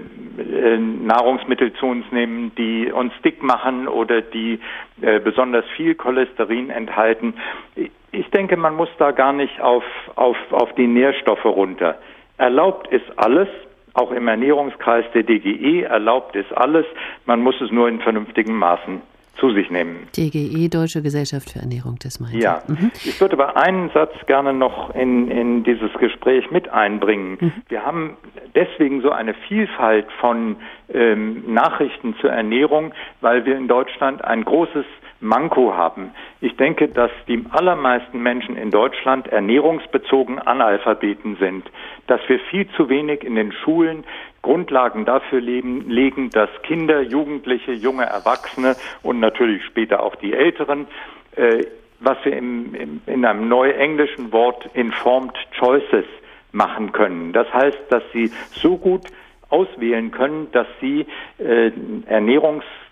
[0.77, 4.59] Nahrungsmittel zu uns nehmen, die uns dick machen oder die
[5.25, 7.33] besonders viel Cholesterin enthalten.
[8.11, 9.83] Ich denke, man muss da gar nicht auf,
[10.15, 11.97] auf, auf die Nährstoffe runter.
[12.37, 13.49] Erlaubt ist alles,
[13.93, 16.85] auch im Ernährungskreis der DGE erlaubt ist alles,
[17.25, 19.01] man muss es nur in vernünftigen Maßen
[19.37, 20.07] zu sich nehmen.
[20.15, 22.91] DGE, Deutsche Gesellschaft für Ernährung, das meint Ja, mhm.
[22.93, 27.37] ich würde aber einen Satz gerne noch in, in dieses Gespräch mit einbringen.
[27.39, 27.51] Mhm.
[27.67, 28.17] Wir haben
[28.55, 30.57] deswegen so eine Vielfalt von
[30.93, 34.85] ähm, Nachrichten zur Ernährung, weil wir in Deutschland ein großes
[35.23, 36.11] Manko haben.
[36.41, 41.65] Ich denke, dass die allermeisten Menschen in Deutschland ernährungsbezogen Analphabeten sind,
[42.07, 44.03] dass wir viel zu wenig in den Schulen
[44.41, 50.87] Grundlagen dafür leben, legen, dass Kinder, Jugendliche, junge Erwachsene und natürlich später auch die Älteren,
[51.35, 51.65] äh,
[52.01, 56.05] was wir im, im, in einem neuenglischen Wort informed choices
[56.51, 57.31] machen können.
[57.31, 59.07] Das heißt, dass sie so gut
[59.49, 61.05] auswählen können, dass sie
[61.37, 61.71] äh,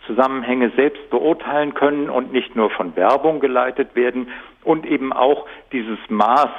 [0.02, 4.28] Ernährungszusammenhänge selbst beurteilen können und nicht nur von Werbung geleitet werden
[4.64, 6.50] und eben auch dieses Maß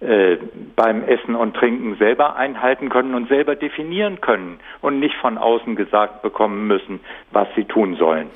[0.00, 0.36] äh,
[0.76, 5.76] beim Essen und Trinken selber einhalten können und selber definieren können und nicht von außen
[5.76, 8.28] gesagt bekommen müssen, was sie tun sollen.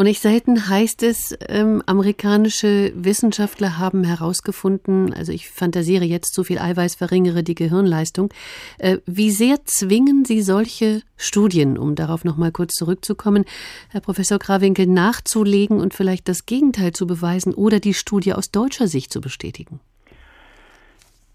[0.00, 6.42] Und nicht selten heißt es, ähm, amerikanische Wissenschaftler haben herausgefunden, also ich fantasiere jetzt, zu
[6.42, 8.32] viel Eiweiß verringere die Gehirnleistung.
[8.78, 13.44] Äh, wie sehr zwingen Sie solche Studien, um darauf nochmal kurz zurückzukommen,
[13.90, 18.88] Herr Professor Grawinkel, nachzulegen und vielleicht das Gegenteil zu beweisen oder die Studie aus deutscher
[18.88, 19.80] Sicht zu bestätigen?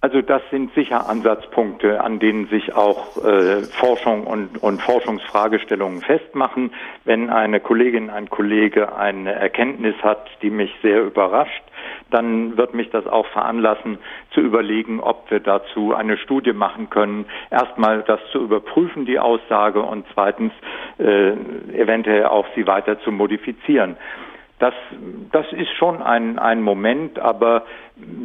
[0.05, 6.75] Also das sind sicher Ansatzpunkte, an denen sich auch äh, Forschung und, und Forschungsfragestellungen festmachen.
[7.05, 11.63] Wenn eine Kollegin, ein Kollege eine Erkenntnis hat, die mich sehr überrascht,
[12.11, 13.97] dann wird mich das auch veranlassen,
[14.29, 17.25] zu überlegen, ob wir dazu eine Studie machen können.
[17.49, 20.53] Erstmal das zu überprüfen, die Aussage, und zweitens
[20.99, 21.31] äh,
[21.73, 23.97] eventuell auch sie weiter zu modifizieren.
[24.59, 24.73] Das,
[25.31, 27.65] das ist schon ein, ein Moment, aber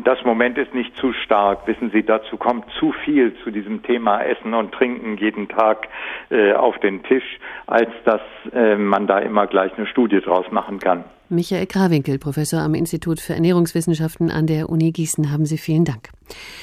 [0.05, 1.67] das Moment ist nicht zu stark.
[1.67, 5.87] Wissen Sie, dazu kommt zu viel zu diesem Thema Essen und Trinken jeden Tag
[6.31, 8.21] äh, auf den Tisch, als dass
[8.53, 11.05] äh, man da immer gleich eine Studie draus machen kann.
[11.29, 16.09] Michael Krawinkel, Professor am Institut für Ernährungswissenschaften an der Uni Gießen, haben Sie vielen Dank.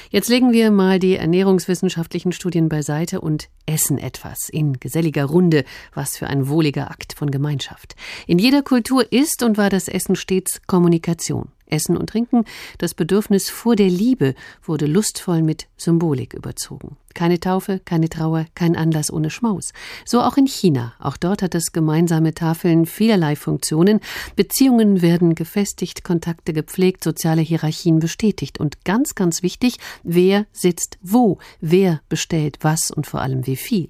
[0.10, 5.64] Jetzt legen wir mal die ernährungswissenschaftlichen Studien beiseite und essen etwas in geselliger Runde.
[5.94, 7.96] Was für ein wohliger Akt von Gemeinschaft.
[8.28, 11.48] In jeder Kultur ist und war das Essen stets Kommunikation.
[11.68, 12.46] Essen und Trinken,
[12.78, 16.98] das Bedürfnis vor der Liebe wurde lustvoll mit Symbolik überzogen.
[17.14, 19.74] Keine Taufe, keine Trauer, kein Anlass ohne Schmaus.
[20.06, 20.94] So auch in China.
[21.00, 24.02] Auch dort hat es gemeinsame Tafeln vielerlei Funktionen.
[24.36, 28.60] Beziehungen werden gefestigt, Kontakte gepflegt, soziale Hierarchien bestätigt.
[28.60, 33.90] Und ganz, ganz wichtig, wer sitzt wo, wer bestellt was und vor allem wie viel.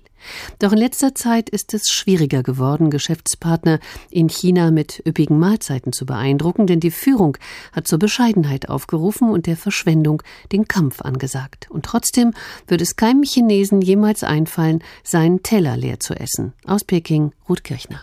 [0.59, 6.05] Doch in letzter Zeit ist es schwieriger geworden, Geschäftspartner in China mit üppigen Mahlzeiten zu
[6.05, 7.37] beeindrucken, denn die Führung
[7.71, 11.67] hat zur Bescheidenheit aufgerufen und der Verschwendung den Kampf angesagt.
[11.69, 12.33] Und trotzdem
[12.67, 16.51] wird es keinem Chinesen jemals einfallen, seinen Teller leer zu essen.
[16.65, 18.01] Aus Peking, Ruth Kirchner.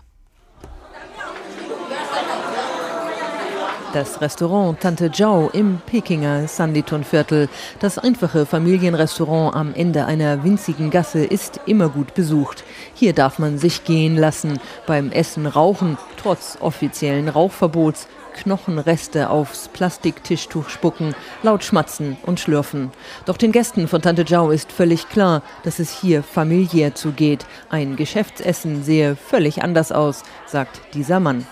[3.93, 7.51] Das Restaurant Tante Zhao im Pekinger Sanditon-Viertel.
[7.81, 12.65] Das einfache Familienrestaurant am Ende einer winzigen Gasse ist immer gut besucht.
[12.95, 20.69] Hier darf man sich gehen lassen, beim Essen rauchen, trotz offiziellen Rauchverbots Knochenreste aufs Plastiktischtuch
[20.69, 22.91] spucken, laut schmatzen und schlürfen.
[23.25, 27.47] Doch den Gästen von Tante Zhao ist völlig klar, dass es hier familiär zugeht.
[27.71, 31.47] Ein Geschäftsessen sehe völlig anders aus, sagt dieser Mann.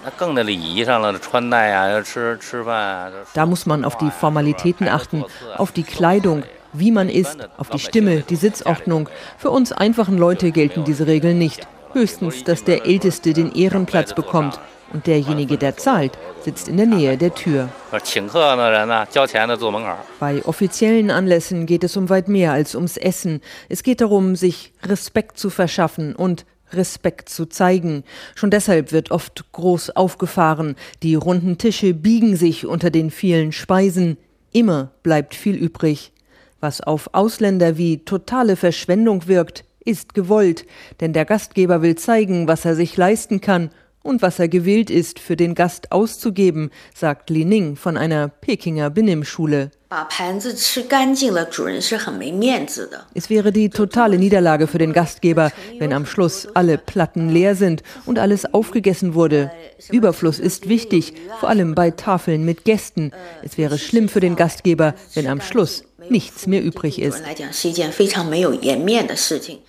[3.35, 5.25] Da muss man auf die Formalitäten achten,
[5.57, 6.43] auf die Kleidung,
[6.73, 9.09] wie man isst, auf die Stimme, die Sitzordnung.
[9.39, 11.67] Für uns einfachen Leute gelten diese Regeln nicht.
[11.93, 14.59] Höchstens, dass der Älteste den Ehrenplatz bekommt
[14.93, 17.69] und derjenige, der zahlt, sitzt in der Nähe der Tür.
[20.21, 23.41] Bei offiziellen Anlässen geht es um weit mehr als ums Essen.
[23.69, 28.05] Es geht darum, sich Respekt zu verschaffen und Respekt zu zeigen.
[28.35, 30.77] Schon deshalb wird oft groß aufgefahren.
[31.03, 34.17] Die runden Tische biegen sich unter den vielen Speisen.
[34.53, 36.13] Immer bleibt viel übrig.
[36.61, 40.65] Was auf Ausländer wie totale Verschwendung wirkt, ist gewollt,
[41.01, 43.71] denn der Gastgeber will zeigen, was er sich leisten kann
[44.03, 48.91] und was er gewillt ist, für den Gast auszugeben, sagt Li Ning von einer Pekinger
[48.91, 49.71] Benimmschule.
[53.15, 57.83] Es wäre die totale Niederlage für den Gastgeber, wenn am Schluss alle Platten leer sind
[58.07, 59.51] und alles aufgegessen wurde.
[59.91, 63.13] Überfluss ist wichtig, vor allem bei Tafeln mit Gästen.
[63.43, 67.21] Es wäre schlimm für den Gastgeber, wenn am Schluss nichts mehr übrig ist.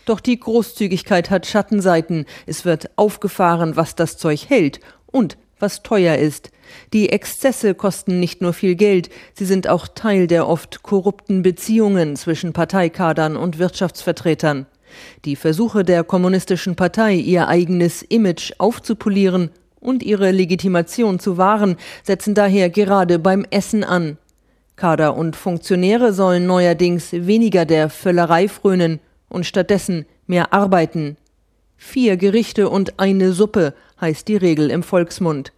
[0.06, 2.26] Doch die Großzügigkeit hat Schattenseiten.
[2.46, 6.52] Es wird aufgefahren, was das Zeug hält und was teuer ist.
[6.92, 12.16] Die Exzesse kosten nicht nur viel Geld, sie sind auch Teil der oft korrupten Beziehungen
[12.16, 14.66] zwischen Parteikadern und Wirtschaftsvertretern.
[15.26, 22.36] Die Versuche der kommunistischen Partei, ihr eigenes Image aufzupolieren und ihre Legitimation zu wahren, setzen
[22.36, 24.18] daher gerade beim Essen an.
[24.76, 31.18] Kader und Funktionäre sollen neuerdings weniger der Völlerei frönen und stattdessen mehr arbeiten.
[31.78, 35.52] Vier Gerichte und eine Suppe heißt die Regel im Volksmund.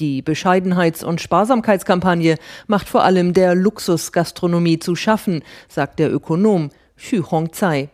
[0.00, 7.22] Die Bescheidenheits- und Sparsamkeitskampagne macht vor allem der Luxusgastronomie zu schaffen, sagt der Ökonom Xu
[7.30, 7.88] Hongzai.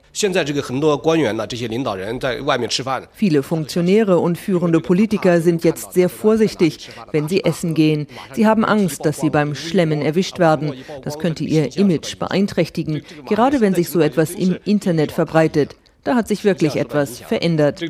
[3.12, 8.06] Viele Funktionäre und führende Politiker sind jetzt sehr vorsichtig, wenn sie essen gehen.
[8.32, 10.74] Sie haben Angst, dass sie beim Schlemmen erwischt werden.
[11.02, 15.76] Das könnte ihr Image beeinträchtigen, gerade wenn sich so etwas im Internet verbreitet.
[16.04, 17.80] Da hat sich wirklich etwas verändert.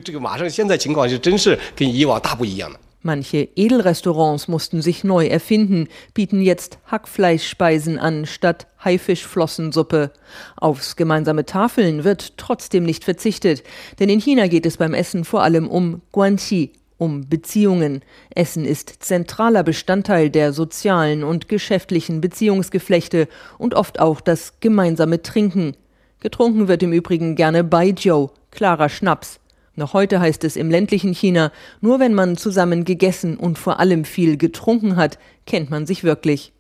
[3.04, 10.12] Manche Edelrestaurants mussten sich neu erfinden, bieten jetzt Hackfleischspeisen an statt Haifischflossensuppe.
[10.56, 13.64] Aufs gemeinsame Tafeln wird trotzdem nicht verzichtet,
[13.98, 18.02] denn in China geht es beim Essen vor allem um Guanxi, um Beziehungen.
[18.36, 23.26] Essen ist zentraler Bestandteil der sozialen und geschäftlichen Beziehungsgeflechte
[23.58, 25.76] und oft auch das gemeinsame Trinken.
[26.20, 29.40] Getrunken wird im Übrigen gerne Baijiu, klarer Schnaps.
[29.74, 34.04] Noch heute heißt es im ländlichen China, nur wenn man zusammen gegessen und vor allem
[34.04, 36.52] viel getrunken hat, kennt man sich wirklich.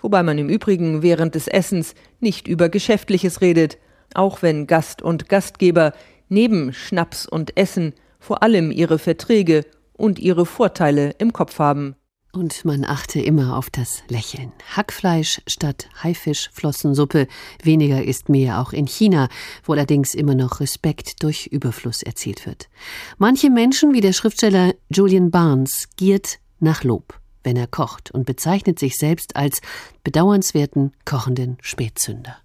[0.00, 3.78] Wobei man im Übrigen während des Essens nicht über Geschäftliches redet,
[4.14, 5.92] auch wenn Gast und Gastgeber
[6.28, 11.96] neben Schnaps und Essen vor allem ihre Verträge und ihre Vorteile im Kopf haben.
[12.32, 14.52] Und man achte immer auf das Lächeln.
[14.76, 17.26] Hackfleisch statt Haifischflossensuppe.
[17.62, 19.28] Weniger ist mehr auch in China,
[19.64, 22.68] wo allerdings immer noch Respekt durch Überfluss erzielt wird.
[23.16, 28.78] Manche Menschen, wie der Schriftsteller Julian Barnes, giert nach Lob, wenn er kocht und bezeichnet
[28.78, 29.60] sich selbst als
[30.04, 32.36] bedauernswerten, kochenden Spätzünder.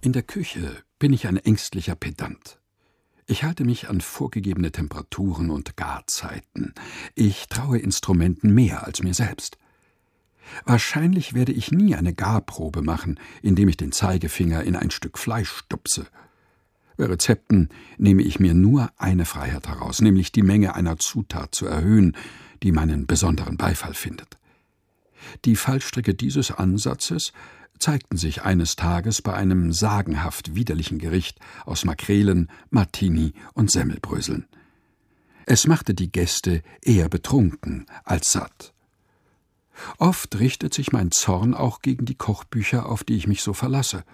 [0.00, 2.58] In der Küche bin ich ein ängstlicher Pedant.
[3.28, 6.72] Ich halte mich an vorgegebene Temperaturen und Garzeiten.
[7.16, 9.58] Ich traue Instrumenten mehr als mir selbst.
[10.64, 15.50] Wahrscheinlich werde ich nie eine Garprobe machen, indem ich den Zeigefinger in ein Stück Fleisch
[15.50, 16.06] stupse.
[16.96, 21.66] Bei Rezepten nehme ich mir nur eine Freiheit heraus, nämlich die Menge einer Zutat zu
[21.66, 22.16] erhöhen,
[22.62, 24.38] die meinen besonderen Beifall findet.
[25.44, 27.32] Die Fallstricke dieses Ansatzes
[27.78, 34.46] zeigten sich eines Tages bei einem sagenhaft widerlichen Gericht aus Makrelen, Martini und Semmelbröseln.
[35.46, 38.74] Es machte die Gäste eher betrunken als satt.
[39.98, 44.04] Oft richtet sich mein Zorn auch gegen die Kochbücher, auf die ich mich so verlasse.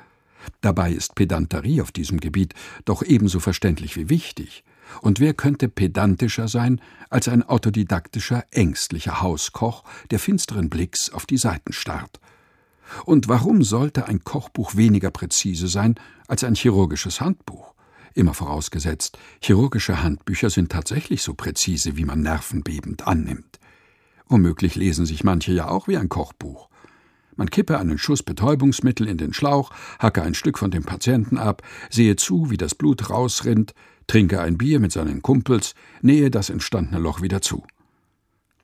[0.60, 4.64] Dabei ist Pedanterie auf diesem Gebiet doch ebenso verständlich wie wichtig.
[5.00, 11.38] Und wer könnte pedantischer sein als ein autodidaktischer, ängstlicher Hauskoch, der finsteren Blicks auf die
[11.38, 12.20] Seiten starrt?
[13.04, 15.94] Und warum sollte ein Kochbuch weniger präzise sein
[16.28, 17.74] als ein chirurgisches Handbuch?
[18.14, 23.58] Immer vorausgesetzt, chirurgische Handbücher sind tatsächlich so präzise, wie man nervenbebend annimmt.
[24.28, 26.68] Womöglich lesen sich manche ja auch wie ein Kochbuch.
[27.36, 31.62] Man kippe einen Schuss Betäubungsmittel in den Schlauch, hacke ein Stück von dem Patienten ab,
[31.90, 33.74] sehe zu, wie das Blut rausrinnt,
[34.06, 37.64] trinke ein Bier mit seinen Kumpels, nähe das entstandene Loch wieder zu.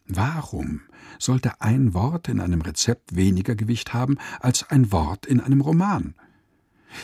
[0.07, 0.83] Warum
[1.18, 6.14] sollte ein Wort in einem Rezept weniger Gewicht haben als ein Wort in einem Roman?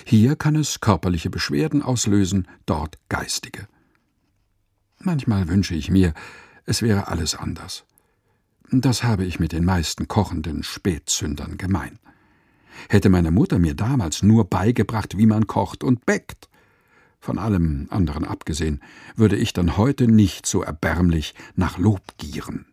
[0.05, 3.69] Hier kann es körperliche Beschwerden auslösen, dort geistige.
[4.99, 6.15] Manchmal wünsche ich mir,
[6.65, 7.85] es wäre alles anders.
[8.71, 11.99] Das habe ich mit den meisten kochenden Spätzündern gemein.
[12.89, 16.49] Hätte meine Mutter mir damals nur beigebracht, wie man kocht und bäckt,
[17.21, 18.83] von allem anderen abgesehen,
[19.17, 22.67] würde ich dann heute nicht so erbärmlich nach Lob gieren.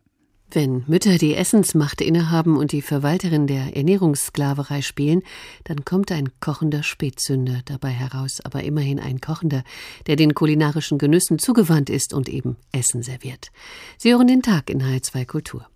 [0.54, 5.22] Wenn Mütter die Essensmacht innehaben und die Verwalterin der Ernährungssklaverei spielen,
[5.64, 9.64] dann kommt ein kochender Spätsünder dabei heraus, aber immerhin ein Kochender,
[10.06, 13.50] der den kulinarischen Genüssen zugewandt ist und eben Essen serviert.
[13.96, 15.66] Sie hören den Tag in H2 Kultur.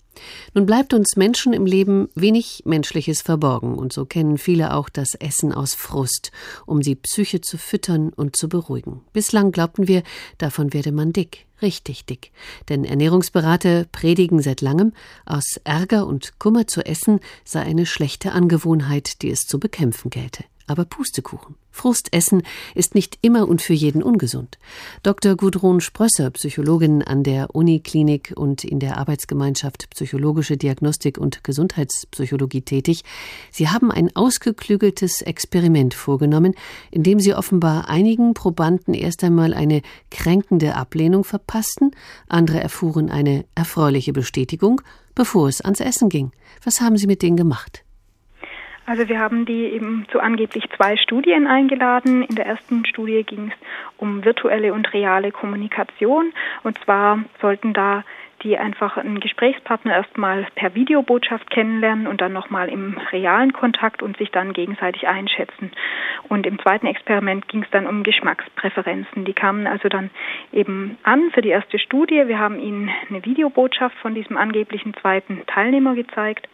[0.54, 5.14] Nun bleibt uns Menschen im Leben wenig Menschliches verborgen, und so kennen viele auch das
[5.14, 6.32] Essen aus Frust,
[6.66, 9.02] um die Psyche zu füttern und zu beruhigen.
[9.12, 10.02] Bislang glaubten wir,
[10.38, 12.32] davon werde man dick, richtig dick.
[12.68, 14.92] Denn Ernährungsberater predigen seit langem,
[15.24, 20.44] aus Ärger und Kummer zu essen sei eine schlechte Angewohnheit, die es zu bekämpfen gelte.
[20.68, 21.54] Aber Pustekuchen.
[21.70, 22.42] Frustessen
[22.74, 24.58] ist nicht immer und für jeden ungesund.
[25.02, 25.36] Dr.
[25.36, 33.02] Gudrun Sprösser, Psychologin an der Uniklinik und in der Arbeitsgemeinschaft Psychologische Diagnostik und Gesundheitspsychologie tätig,
[33.52, 36.54] Sie haben ein ausgeklügeltes Experiment vorgenommen,
[36.90, 41.92] in dem Sie offenbar einigen Probanden erst einmal eine kränkende Ablehnung verpassten,
[42.26, 44.80] andere erfuhren eine erfreuliche Bestätigung,
[45.14, 46.32] bevor es ans Essen ging.
[46.64, 47.85] Was haben Sie mit denen gemacht?
[48.86, 52.22] Also wir haben die eben zu angeblich zwei Studien eingeladen.
[52.22, 53.68] In der ersten Studie ging es
[53.98, 56.32] um virtuelle und reale Kommunikation.
[56.62, 58.04] Und zwar sollten da
[58.42, 64.16] die einfach einen Gesprächspartner erstmal per Videobotschaft kennenlernen und dann nochmal im realen Kontakt und
[64.18, 65.72] sich dann gegenseitig einschätzen.
[66.28, 69.24] Und im zweiten Experiment ging es dann um Geschmackspräferenzen.
[69.24, 70.10] Die kamen also dann
[70.52, 72.28] eben an für die erste Studie.
[72.28, 76.46] Wir haben ihnen eine Videobotschaft von diesem angeblichen zweiten Teilnehmer gezeigt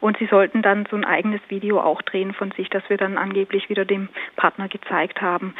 [0.00, 3.18] und sie sollten dann so ein eigenes Video auch drehen von sich, das wir dann
[3.18, 5.54] angeblich wieder dem Partner gezeigt haben.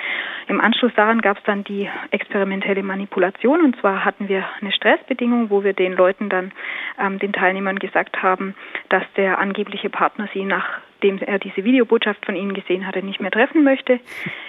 [0.49, 3.63] Im Anschluss daran gab es dann die experimentelle Manipulation.
[3.63, 6.53] Und zwar hatten wir eine Stressbedingung, wo wir den Leuten dann,
[7.01, 8.55] ähm, den Teilnehmern gesagt haben,
[8.89, 13.21] dass der angebliche Partner sie nach nachdem er diese Videobotschaft von Ihnen gesehen hatte, nicht
[13.21, 14.01] mehr treffen möchte.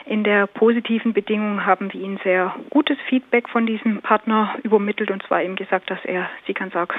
[0.05, 5.23] In der positiven Bedingung haben wir Ihnen sehr gutes Feedback von diesem Partner übermittelt und
[5.23, 6.95] zwar ihm gesagt, dass er Sie ganz arg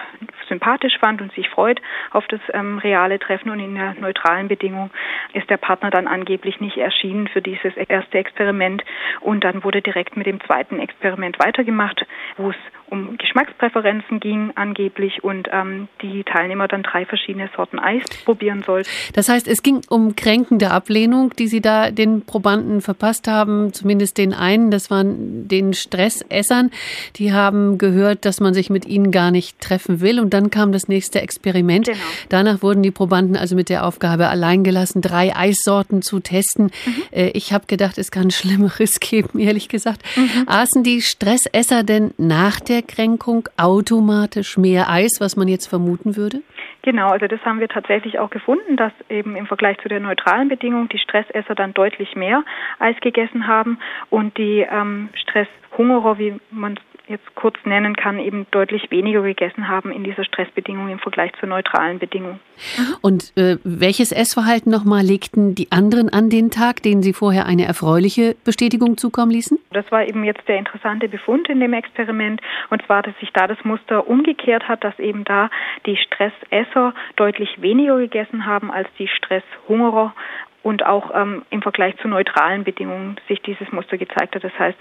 [0.49, 1.81] sympathisch fand und sich freut
[2.11, 3.51] auf das ähm, reale Treffen.
[3.51, 4.91] Und in der neutralen Bedingung
[5.33, 8.85] ist der Partner dann angeblich nicht erschienen für dieses erste Experiment.
[9.21, 12.07] Und dann wurde direkt mit dem zweiten Experiment weitergemacht,
[12.37, 12.57] wo es
[12.90, 18.88] um Geschmackspräferenzen ging angeblich und ähm, die Teilnehmer dann drei verschiedene Sorten Eis probieren sollten.
[19.14, 24.18] Das heißt, es ging um kränkende Ablehnung, die Sie da den Probanden verpasst haben, zumindest
[24.18, 26.70] den einen, das waren den Stressessern.
[27.16, 30.72] Die haben gehört, dass man sich mit ihnen gar nicht treffen will und dann kam
[30.72, 31.87] das nächste Experiment.
[31.87, 31.98] Genau.
[32.29, 36.70] Danach wurden die Probanden also mit der Aufgabe alleingelassen, drei Eissorten zu testen.
[36.85, 37.03] Mhm.
[37.12, 40.03] Äh, ich habe gedacht, es kann Schlimmeres geben, ehrlich gesagt.
[40.16, 40.44] Mhm.
[40.46, 46.43] Aßen die Stressesser denn nach der Kränkung automatisch mehr Eis, was man jetzt vermuten würde?
[46.83, 50.49] Genau, also das haben wir tatsächlich auch gefunden, dass eben im Vergleich zu der neutralen
[50.49, 52.45] Bedingung die Stressesser dann deutlich mehr
[52.79, 53.79] Eis gegessen haben
[54.11, 59.90] und die ähm, Stresshungerer, wie man jetzt kurz nennen kann, eben deutlich weniger gegessen haben
[59.90, 62.40] in dieser Stressbedingung im Vergleich zur neutralen Bedingung.
[62.77, 62.97] Mhm.
[63.03, 67.64] Und äh, welches Essverhalten nochmal legten die anderen an den Tag, denen Sie vorher eine
[67.64, 69.59] erfreuliche Bestätigung zukommen ließen?
[69.73, 72.40] Das war eben jetzt der interessante Befund in dem Experiment.
[72.71, 75.51] Und zwar, dass sich da das Muster umgekehrt hat, dass eben da
[75.87, 80.14] die Stressesser deutlich weniger gegessen haben als die Stresshungerer
[80.62, 84.44] und auch ähm, im Vergleich zu neutralen Bedingungen sich dieses Muster gezeigt hat.
[84.44, 84.79] Das heißt,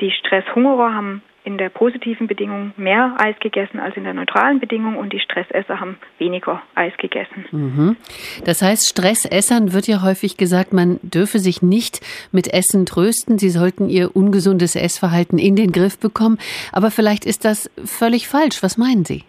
[0.00, 4.96] die Stresshungerer haben in der positiven Bedingung mehr Eis gegessen als in der neutralen Bedingung
[4.96, 7.46] und die Stressesser haben weniger Eis gegessen.
[7.50, 7.96] Mhm.
[8.44, 12.00] Das heißt, Stressessern wird ja häufig gesagt, man dürfe sich nicht
[12.32, 16.38] mit Essen trösten, sie sollten ihr ungesundes Essverhalten in den Griff bekommen.
[16.72, 18.62] Aber vielleicht ist das völlig falsch.
[18.62, 19.24] Was meinen Sie?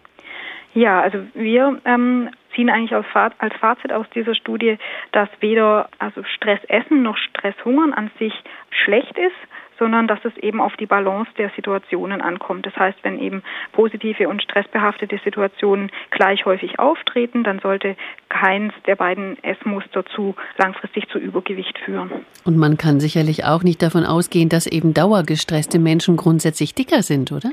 [0.74, 3.06] Ja, also wir ähm, ziehen eigentlich als
[3.60, 4.78] Fazit aus dieser Studie,
[5.12, 8.34] dass weder also Stressessen noch Stresshungern an sich
[8.84, 9.36] schlecht ist,
[9.82, 12.67] sondern dass es eben auf die Balance der Situationen ankommt.
[12.67, 13.41] Das heißt, wenn eben
[13.72, 17.96] positive und stressbehaftete Situationen gleich häufig auftreten, dann sollte
[18.30, 22.12] keins der beiden Essmuster zu langfristig zu Übergewicht führen.
[22.46, 27.32] Und man kann sicherlich auch nicht davon ausgehen, dass eben dauergestresste Menschen grundsätzlich dicker sind,
[27.32, 27.50] oder?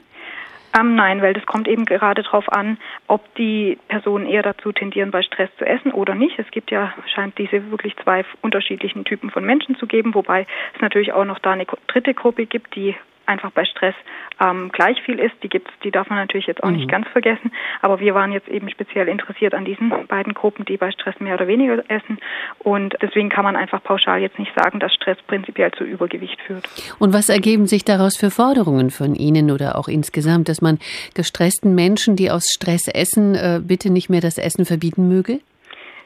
[0.79, 5.11] Ähm, nein, weil das kommt eben gerade darauf an, ob die Personen eher dazu tendieren,
[5.11, 6.39] bei Stress zu essen oder nicht.
[6.39, 10.81] Es gibt ja, scheint diese wirklich zwei unterschiedlichen Typen von Menschen zu geben, wobei es
[10.81, 12.95] natürlich auch noch da eine dritte Gruppe gibt, die
[13.29, 13.95] einfach bei Stress
[14.41, 15.35] ähm, gleich viel ist.
[15.43, 16.77] Die gibt's, die darf man natürlich jetzt auch mhm.
[16.77, 17.53] nicht ganz vergessen.
[17.83, 21.35] Aber wir waren jetzt eben speziell interessiert an diesen beiden Gruppen, die bei Stress mehr
[21.35, 22.19] oder weniger essen.
[22.59, 26.69] Und deswegen kann man einfach pauschal jetzt nicht sagen, dass Stress prinzipiell zu Übergewicht führt.
[26.99, 30.79] Und was ergeben sich daraus für Forderungen von Ihnen oder auch insgesamt, dass man
[31.15, 35.41] gestressten Menschen, die aus Stress essen, äh, bitte nicht mehr das Essen verbieten möge?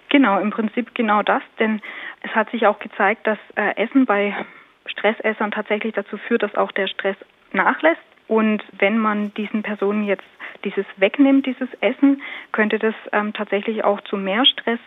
[0.08, 1.80] Genau, im Prinzip genau das, denn
[2.20, 4.34] es hat sich auch gezeigt, dass äh, Essen bei
[4.86, 7.16] Stressessern tatsächlich dazu führt, dass auch der Stress
[7.52, 8.00] nachlässt.
[8.28, 10.24] Und wenn man diesen Personen jetzt
[10.64, 12.22] dieses wegnimmt, dieses Essen,
[12.52, 14.78] könnte das ähm, tatsächlich auch zu mehr Stress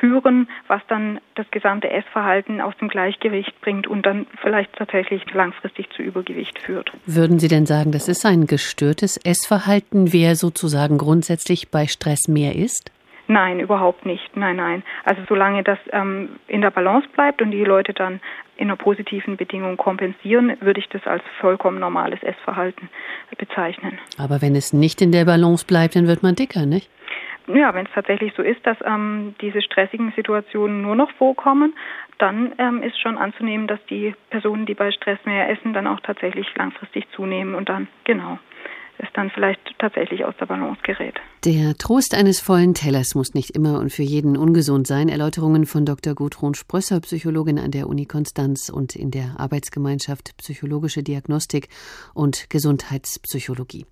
[0.00, 5.90] führen, was dann das gesamte Essverhalten aus dem Gleichgewicht bringt und dann vielleicht tatsächlich langfristig
[5.90, 6.90] zu Übergewicht führt.
[7.06, 12.56] Würden Sie denn sagen, das ist ein gestörtes Essverhalten, wer sozusagen grundsätzlich bei Stress mehr
[12.56, 12.90] isst?
[13.28, 14.36] Nein, überhaupt nicht.
[14.36, 14.82] Nein, nein.
[15.04, 18.20] Also solange das ähm, in der Balance bleibt und die Leute dann
[18.60, 22.88] in einer positiven Bedingung kompensieren, würde ich das als vollkommen normales Essverhalten
[23.36, 23.98] bezeichnen.
[24.18, 26.90] Aber wenn es nicht in der Balance bleibt, dann wird man dicker, nicht?
[27.48, 31.74] Ja, wenn es tatsächlich so ist, dass ähm, diese stressigen Situationen nur noch vorkommen,
[32.18, 36.00] dann ähm, ist schon anzunehmen, dass die Personen, die bei Stress mehr essen, dann auch
[36.00, 38.38] tatsächlich langfristig zunehmen und dann, genau
[39.02, 41.20] es dann vielleicht tatsächlich aus der Balance gerät.
[41.44, 45.08] Der Trost eines vollen Tellers muss nicht immer und für jeden ungesund sein.
[45.08, 46.14] Erläuterungen von Dr.
[46.14, 51.70] Gudrun Sprösser, Psychologin an der Uni Konstanz und in der Arbeitsgemeinschaft Psychologische Diagnostik
[52.12, 53.86] und Gesundheitspsychologie.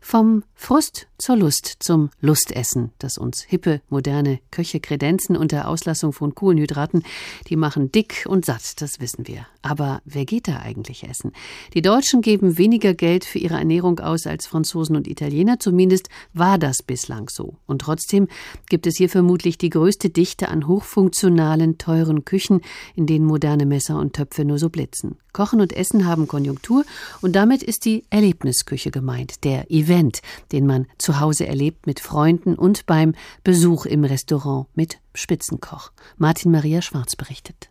[0.00, 6.36] Vom Frust zur Lust zum Lustessen, das uns hippe, moderne Köche kredenzen unter Auslassung von
[6.36, 7.02] Kohlenhydraten,
[7.48, 9.46] die machen dick und satt, das wissen wir.
[9.62, 11.32] Aber wer geht da eigentlich essen?
[11.74, 16.58] Die Deutschen geben weniger Geld für ihre Ernährung aus als Franzosen und Italiener, zumindest war
[16.58, 17.56] das bislang so.
[17.66, 18.28] Und trotzdem
[18.68, 22.60] gibt es hier vermutlich die größte Dichte an hochfunktionalen, teuren Küchen,
[22.94, 25.18] in denen moderne Messer und Töpfe nur so blitzen.
[25.32, 26.84] Kochen und Essen haben Konjunktur
[27.20, 30.22] und damit ist die Erlebnisküche gemeint, der Event,
[30.52, 35.90] den man zu Hause erlebt mit Freunden und beim Besuch im Restaurant mit Spitzenkoch.
[36.16, 37.70] Martin Maria Schwarz berichtet.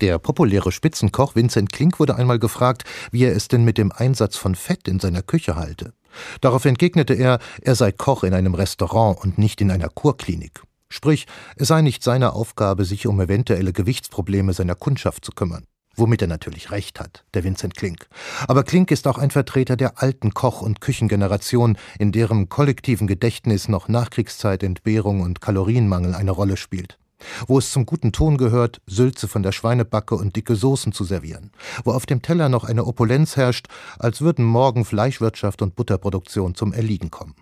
[0.00, 4.36] Der populäre Spitzenkoch Vincent Klink wurde einmal gefragt, wie er es denn mit dem Einsatz
[4.36, 5.92] von Fett in seiner Küche halte.
[6.40, 10.62] Darauf entgegnete er, er sei Koch in einem Restaurant und nicht in einer Kurklinik.
[10.88, 15.64] Sprich, es sei nicht seine Aufgabe, sich um eventuelle Gewichtsprobleme seiner Kundschaft zu kümmern.
[15.96, 18.06] Womit er natürlich recht hat, der Vincent Klink.
[18.46, 23.68] Aber Klink ist auch ein Vertreter der alten Koch- und Küchengeneration, in deren kollektiven Gedächtnis
[23.68, 26.98] noch Nachkriegszeit-Entbehrung und Kalorienmangel eine Rolle spielt.
[27.46, 31.50] Wo es zum guten Ton gehört, Sülze von der Schweinebacke und dicke Soßen zu servieren.
[31.84, 33.66] Wo auf dem Teller noch eine Opulenz herrscht,
[33.98, 37.34] als würden morgen Fleischwirtschaft und Butterproduktion zum Erliegen kommen.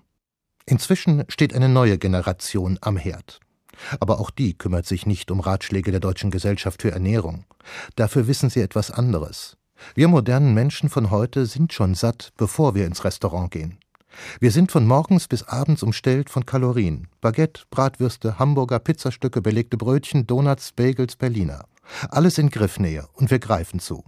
[0.67, 3.41] Inzwischen steht eine neue Generation am Herd.
[4.01, 7.45] Aber auch die kümmert sich nicht um Ratschläge der Deutschen Gesellschaft für Ernährung.
[7.95, 9.57] Dafür wissen sie etwas anderes.
[9.95, 13.79] Wir modernen Menschen von heute sind schon satt, bevor wir ins Restaurant gehen.
[14.41, 17.09] Wir sind von morgens bis abends umstellt von Kalorien.
[17.21, 21.67] Baguette, Bratwürste, Hamburger, Pizzastücke, belegte Brötchen, Donuts, Bagels, Berliner.
[22.09, 24.05] Alles in Griffnähe und wir greifen zu.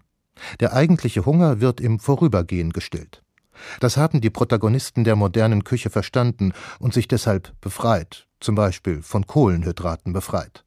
[0.61, 3.23] Der eigentliche Hunger wird im Vorübergehen gestillt.
[3.81, 9.27] Das haben die Protagonisten der modernen Küche verstanden und sich deshalb befreit, zum Beispiel von
[9.27, 10.65] Kohlenhydraten befreit.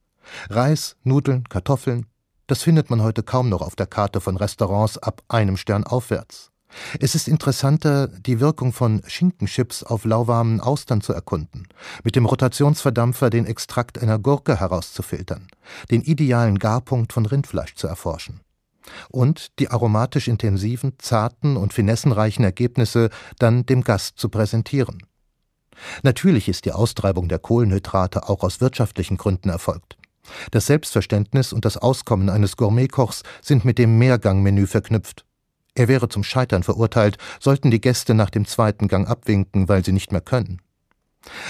[0.50, 2.06] Reis, Nudeln, Kartoffeln,
[2.48, 6.52] das findet man heute kaum noch auf der Karte von Restaurants ab einem Stern aufwärts.
[7.00, 11.68] Es ist interessanter, die Wirkung von Schinkenchips auf lauwarmen Austern zu erkunden,
[12.04, 15.48] mit dem Rotationsverdampfer den Extrakt einer Gurke herauszufiltern,
[15.90, 18.42] den idealen Garpunkt von Rindfleisch zu erforschen
[19.10, 25.04] und die aromatisch intensiven, zarten und finessenreichen Ergebnisse dann dem Gast zu präsentieren.
[26.04, 29.98] Natürlich ist die Austreibung der Kohlenhydrate auch aus wirtschaftlichen Gründen erfolgt.
[30.52, 35.26] Das Selbstverständnis und das Auskommen eines Gourmetkochs sind mit dem Mehrgangmenü verknüpft.
[35.74, 39.94] Er wäre zum Scheitern verurteilt, sollten die Gäste nach dem zweiten Gang abwinken, weil sie
[39.94, 40.62] nicht mehr können.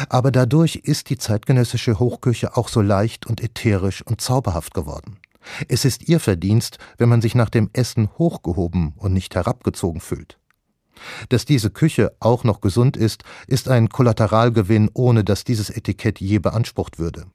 [0.09, 5.19] Aber dadurch ist die zeitgenössische Hochküche auch so leicht und ätherisch und zauberhaft geworden.
[5.67, 10.37] Es ist ihr Verdienst, wenn man sich nach dem Essen hochgehoben und nicht herabgezogen fühlt.
[11.29, 16.37] Dass diese Küche auch noch gesund ist, ist ein Kollateralgewinn, ohne dass dieses Etikett je
[16.37, 17.25] beansprucht würde.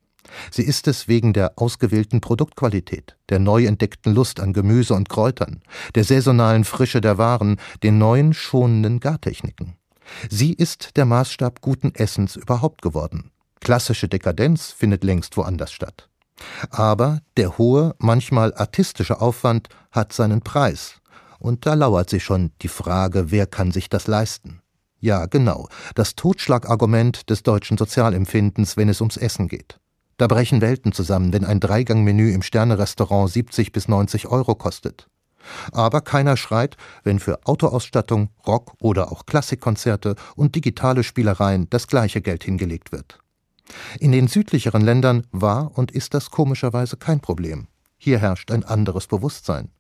[0.50, 5.62] Sie ist es wegen der ausgewählten Produktqualität, der neu entdeckten Lust an Gemüse und Kräutern,
[5.94, 9.76] der saisonalen Frische der Waren, den neuen schonenden Gartechniken.
[10.30, 13.30] Sie ist der Maßstab guten Essens überhaupt geworden.
[13.60, 16.08] Klassische Dekadenz findet längst woanders statt.
[16.70, 21.00] Aber der hohe, manchmal artistische Aufwand hat seinen Preis.
[21.38, 24.60] Und da lauert sich schon die Frage, wer kann sich das leisten?
[24.98, 29.78] Ja, genau, das Totschlagargument des deutschen Sozialempfindens, wenn es ums Essen geht.
[30.16, 35.08] Da brechen Welten zusammen, wenn ein Dreigangmenü im Sternerestaurant 70 bis 90 Euro kostet.
[35.72, 42.20] Aber keiner schreit, wenn für Autoausstattung, Rock oder auch Klassikkonzerte und digitale Spielereien das gleiche
[42.20, 43.20] Geld hingelegt wird.
[43.98, 47.66] In den südlicheren Ländern war und ist das komischerweise kein Problem.
[47.98, 49.70] Hier herrscht ein anderes Bewusstsein.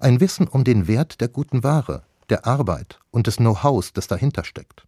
[0.00, 4.44] Ein Wissen um den Wert der guten Ware, der Arbeit und des Know-hows, das dahinter
[4.44, 4.86] steckt.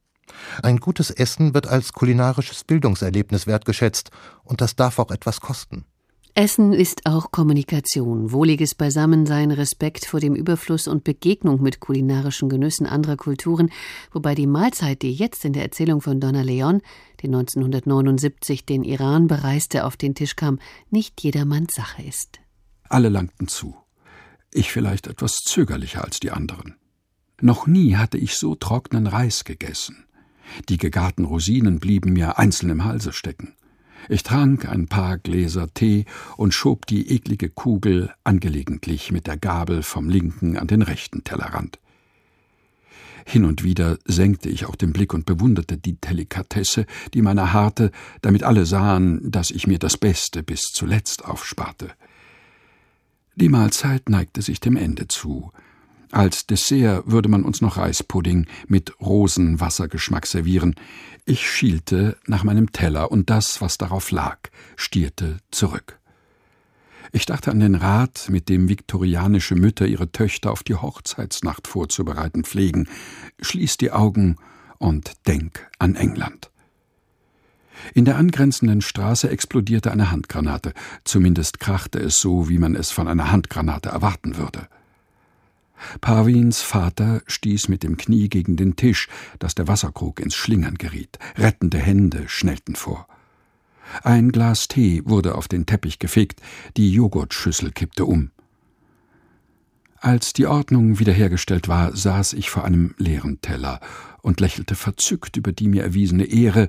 [0.63, 4.11] Ein gutes Essen wird als kulinarisches Bildungserlebnis wertgeschätzt,
[4.45, 5.85] und das darf auch etwas kosten.
[6.35, 12.87] Essen ist auch Kommunikation, wohliges Beisammensein, Respekt vor dem Überfluss und Begegnung mit kulinarischen Genüssen
[12.87, 13.71] anderer Kulturen,
[14.13, 16.81] wobei die Mahlzeit, die jetzt in der Erzählung von Donna Leon,
[17.23, 20.61] die 1979 den Iran bereiste, auf den Tisch kam,
[20.91, 22.39] nicht jedermanns Sache ist.
[22.89, 23.75] Alle langten zu.
[24.53, 26.77] Ich vielleicht etwas zögerlicher als die anderen.
[27.41, 30.05] Noch nie hatte ich so trockenen Reis gegessen.
[30.69, 33.55] Die gegarten Rosinen blieben mir einzeln im Halse stecken.
[34.09, 36.05] Ich trank ein paar Gläser Tee
[36.37, 41.79] und schob die eklige Kugel angelegentlich mit der Gabel vom linken an den rechten Tellerrand.
[43.27, 47.91] Hin und wieder senkte ich auch den Blick und bewunderte die Delikatesse, die meiner harrte,
[48.23, 51.91] damit alle sahen, dass ich mir das Beste bis zuletzt aufsparte.
[53.37, 55.53] Die Mahlzeit neigte sich dem Ende zu.
[56.11, 60.75] Als Dessert würde man uns noch Reispudding mit Rosenwassergeschmack servieren.
[61.27, 64.39] Ich schielte nach meinem Teller und das, was darauf lag,
[64.77, 65.99] stierte zurück.
[67.13, 72.45] Ich dachte an den Rat, mit dem viktorianische Mütter ihre Töchter auf die Hochzeitsnacht vorzubereiten
[72.45, 72.89] pflegen.
[73.41, 74.37] Schließ die Augen
[74.79, 76.51] und denk an England.
[77.95, 83.09] In der angrenzenden Straße explodierte eine Handgranate, zumindest krachte es so, wie man es von
[83.09, 84.69] einer Handgranate erwarten würde.
[86.01, 89.09] Parvins Vater stieß mit dem Knie gegen den Tisch,
[89.39, 91.19] dass der Wasserkrug ins Schlingern geriet.
[91.37, 93.07] Rettende Hände schnellten vor.
[94.03, 96.41] Ein Glas Tee wurde auf den Teppich gefegt,
[96.77, 98.31] die Joghurtschüssel kippte um.
[100.01, 103.81] Als die Ordnung wiederhergestellt war, saß ich vor einem leeren Teller
[104.23, 106.69] und lächelte verzückt über die mir erwiesene Ehre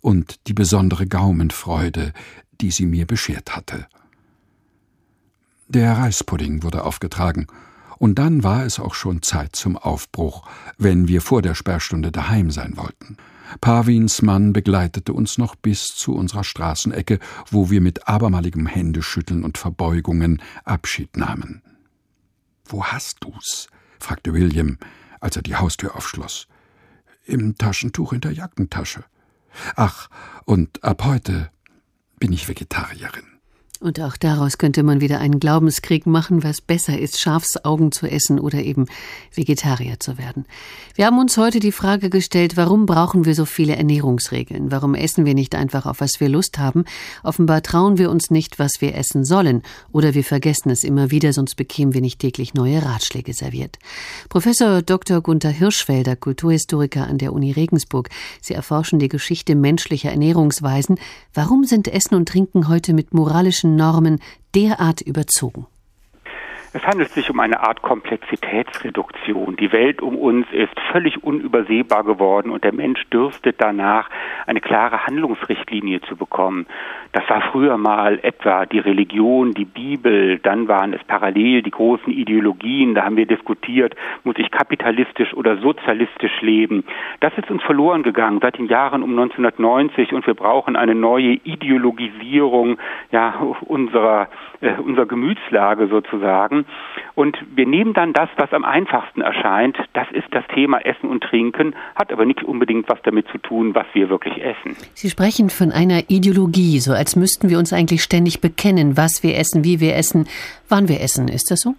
[0.00, 2.12] und die besondere Gaumenfreude,
[2.60, 3.86] die sie mir beschert hatte.
[5.68, 7.46] Der Reispudding wurde aufgetragen,
[8.00, 10.48] und dann war es auch schon Zeit zum Aufbruch,
[10.78, 13.18] wenn wir vor der Sperrstunde daheim sein wollten.
[13.60, 17.18] Pavins Mann begleitete uns noch bis zu unserer Straßenecke,
[17.50, 21.60] wo wir mit abermaligem Händeschütteln und Verbeugungen Abschied nahmen.
[22.64, 23.68] Wo hast du's?
[23.98, 24.78] fragte William,
[25.20, 26.48] als er die Haustür aufschloss.
[27.26, 29.04] Im Taschentuch in der Jackentasche.
[29.76, 30.08] Ach,
[30.46, 31.50] und ab heute
[32.18, 33.39] bin ich Vegetarierin.
[33.82, 38.38] Und auch daraus könnte man wieder einen Glaubenskrieg machen, was besser ist, Schafsaugen zu essen
[38.38, 38.84] oder eben
[39.34, 40.44] Vegetarier zu werden.
[40.96, 44.70] Wir haben uns heute die Frage gestellt, warum brauchen wir so viele Ernährungsregeln?
[44.70, 46.84] Warum essen wir nicht einfach auf was wir Lust haben?
[47.22, 49.62] Offenbar trauen wir uns nicht, was wir essen sollen,
[49.92, 53.78] oder wir vergessen es immer wieder, sonst bekämen wir nicht täglich neue Ratschläge serviert.
[54.28, 55.22] Professor Dr.
[55.22, 58.10] Gunther Hirschfelder, Kulturhistoriker an der Uni Regensburg,
[58.42, 60.98] Sie erforschen die Geschichte menschlicher Ernährungsweisen.
[61.32, 64.20] Warum sind Essen und Trinken heute mit moralischen Normen
[64.54, 65.66] derart überzogen?
[66.72, 69.56] Es handelt sich um eine Art Komplexitätsreduktion.
[69.56, 74.08] Die Welt um uns ist völlig unübersehbar geworden und der Mensch dürstet danach,
[74.46, 76.66] eine klare Handlungsrichtlinie zu bekommen.
[77.10, 82.12] Das war früher mal etwa die Religion, die Bibel, dann waren es parallel die großen
[82.12, 86.84] Ideologien, da haben wir diskutiert, muss ich kapitalistisch oder sozialistisch leben.
[87.18, 91.32] Das ist uns verloren gegangen seit den Jahren um 1990 und wir brauchen eine neue
[91.32, 92.78] Ideologisierung
[93.10, 94.28] ja, unserer,
[94.60, 96.59] äh, unserer Gemütslage sozusagen.
[97.14, 101.22] Und wir nehmen dann das, was am einfachsten erscheint, das ist das Thema Essen und
[101.22, 104.76] Trinken, hat aber nicht unbedingt was damit zu tun, was wir wirklich essen.
[104.94, 109.36] Sie sprechen von einer Ideologie, so als müssten wir uns eigentlich ständig bekennen, was wir
[109.36, 110.28] essen, wie wir essen,
[110.68, 111.28] wann wir essen.
[111.28, 111.74] Ist das so?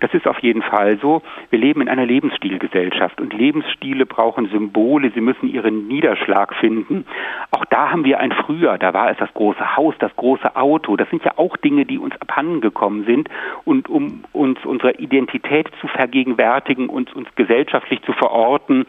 [0.00, 1.22] Das ist auf jeden Fall so.
[1.50, 7.04] Wir leben in einer Lebensstilgesellschaft und Lebensstile brauchen Symbole, sie müssen ihren Niederschlag finden.
[7.50, 10.96] Auch da haben wir ein Früher, da war es das große Haus, das große Auto.
[10.96, 13.28] Das sind ja auch Dinge, die uns abhandengekommen sind
[13.64, 18.86] und um uns unsere Identität zu vergegenwärtigen und uns gesellschaftlich zu verorten,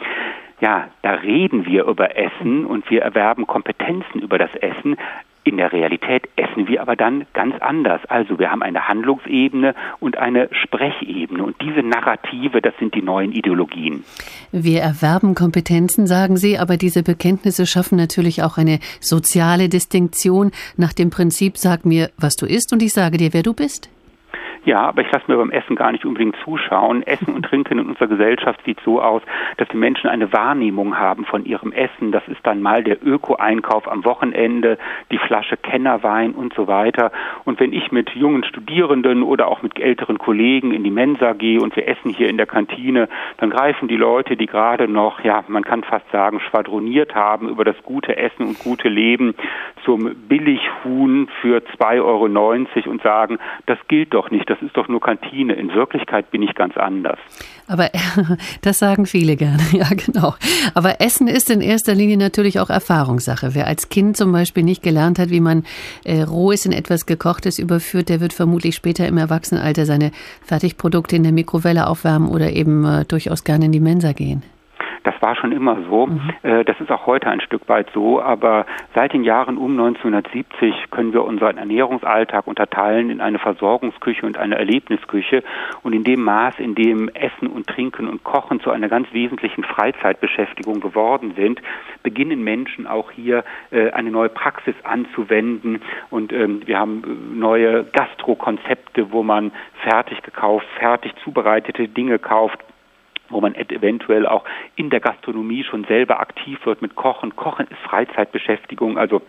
[0.59, 4.97] ja, da reden wir über Essen und wir erwerben Kompetenzen über das Essen.
[5.47, 8.01] In der Realität essen wir aber dann ganz anders.
[8.09, 11.41] Also wir haben eine Handlungsebene und eine Sprechebene.
[11.41, 14.03] Und diese Narrative, das sind die neuen Ideologien.
[14.51, 20.91] Wir erwerben Kompetenzen, sagen Sie, aber diese Bekenntnisse schaffen natürlich auch eine soziale Distinktion nach
[20.91, 23.89] dem Prinzip, sag mir, was du isst und ich sage dir, wer du bist.
[24.67, 27.01] Ja, aber ich lasse mir beim Essen gar nicht unbedingt zuschauen.
[27.03, 29.21] Essen und Trinken in unserer Gesellschaft sieht so aus,
[29.55, 32.11] dass die Menschen eine Wahrnehmung haben von ihrem Essen.
[32.11, 34.77] Das ist dann mal der Öko-Einkauf am Wochenende,
[35.09, 37.13] die Flasche Kennerwein und so weiter.
[37.45, 41.61] Und wenn ich mit jungen Studierenden oder auch mit älteren Kollegen in die Mensa gehe
[41.61, 43.07] und wir essen hier in der Kantine,
[43.37, 47.63] dann greifen die Leute, die gerade noch, ja, man kann fast sagen, schwadroniert haben über
[47.63, 49.33] das gute Essen und gute Leben,
[49.85, 54.99] zum Billighuhn für 2,90 Euro und sagen, das gilt doch nicht, das ist doch nur
[54.99, 55.53] Kantine.
[55.53, 57.19] In Wirklichkeit bin ich ganz anders.
[57.67, 57.89] Aber
[58.61, 60.35] das sagen viele gerne, ja genau.
[60.73, 63.55] Aber Essen ist in erster Linie natürlich auch Erfahrungssache.
[63.55, 65.63] Wer als Kind zum Beispiel nicht gelernt hat, wie man
[66.03, 70.11] äh, rohes in etwas gekochtes überführt, der wird vermutlich später im Erwachsenenalter seine
[70.43, 74.43] Fertigprodukte in der Mikrowelle aufwärmen oder eben äh, durchaus gerne in die Mensa gehen.
[75.07, 76.07] Das war schon immer so.
[76.07, 76.33] Mhm.
[76.43, 78.21] Äh, das ist auch heute ein Stück weit so.
[78.21, 84.37] Aber seit den Jahren um 1970 können wir unseren Ernährungsalltag unterteilen in eine Versorgungsküche und
[84.37, 85.45] eine Erlebnisküche.
[85.81, 89.63] Und in dem Maß, in dem Essen und Trinken und Kochen zu einer ganz wesentlichen
[89.63, 91.61] Freizeitbeschäftigung geworden sind,
[92.03, 95.81] beginnen Menschen auch hier äh, eine neue Praxis anzuwenden.
[96.09, 99.53] Und ähm, wir haben äh, neue Gastrokonzepte, wo man
[99.83, 102.59] fertig gekauft, fertig zubereitete Dinge kauft
[103.29, 104.43] wo man eventuell auch
[104.75, 107.35] in der Gastronomie schon selber aktiv wird mit Kochen.
[107.35, 109.21] Kochen ist Freizeitbeschäftigung, also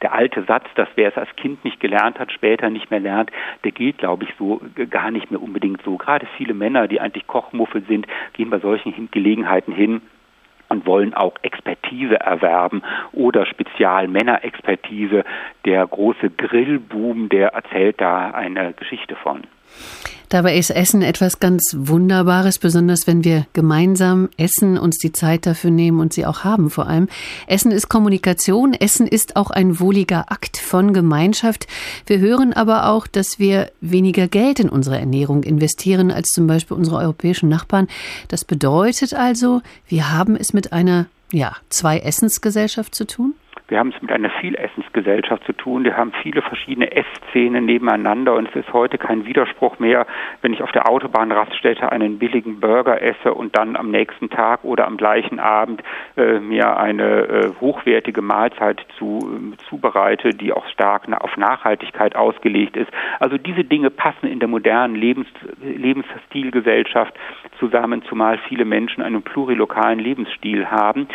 [0.00, 3.30] der alte Satz, dass wer es als Kind nicht gelernt hat, später nicht mehr lernt,
[3.62, 5.96] der gilt, glaube ich, so gar nicht mehr unbedingt so.
[5.96, 10.02] Gerade viele Männer, die eigentlich Kochmuffel sind, gehen bei solchen Gelegenheiten hin
[10.68, 12.82] und wollen auch Expertise erwerben
[13.12, 15.24] oder Spezialmännerexpertise.
[15.64, 19.42] Der große Grillboom, der erzählt da eine Geschichte von.
[20.32, 25.70] Dabei ist Essen etwas ganz Wunderbares, besonders wenn wir gemeinsam essen, uns die Zeit dafür
[25.70, 27.10] nehmen und sie auch haben vor allem.
[27.46, 31.66] Essen ist Kommunikation, Essen ist auch ein wohliger Akt von Gemeinschaft.
[32.06, 36.78] Wir hören aber auch, dass wir weniger Geld in unsere Ernährung investieren als zum Beispiel
[36.78, 37.86] unsere europäischen Nachbarn.
[38.28, 43.34] Das bedeutet also, wir haben es mit einer ja, Zwei-Essensgesellschaft zu tun?
[43.72, 45.84] Wir haben es mit einer Vielessensgesellschaft zu tun.
[45.84, 50.06] Wir haben viele verschiedene Essszenen nebeneinander und es ist heute kein Widerspruch mehr,
[50.42, 54.86] wenn ich auf der Autobahnraststätte einen billigen Burger esse und dann am nächsten Tag oder
[54.86, 55.82] am gleichen Abend
[56.18, 59.20] äh, mir eine äh, hochwertige Mahlzeit zu,
[59.54, 62.90] äh, zubereite, die auch stark auf Nachhaltigkeit ausgelegt ist.
[63.20, 65.28] Also diese Dinge passen in der modernen Lebens,
[65.62, 67.14] Lebensstilgesellschaft
[67.58, 71.08] zusammen, zumal viele Menschen einen plurilokalen Lebensstil haben.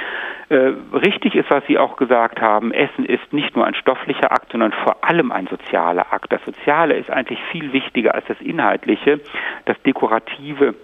[0.49, 4.51] Äh, richtig ist, was Sie auch gesagt haben, Essen ist nicht nur ein stofflicher Akt,
[4.51, 6.31] sondern vor allem ein sozialer Akt.
[6.31, 9.19] Das Soziale ist eigentlich viel wichtiger als das Inhaltliche.
[9.65, 10.75] Das Dekorative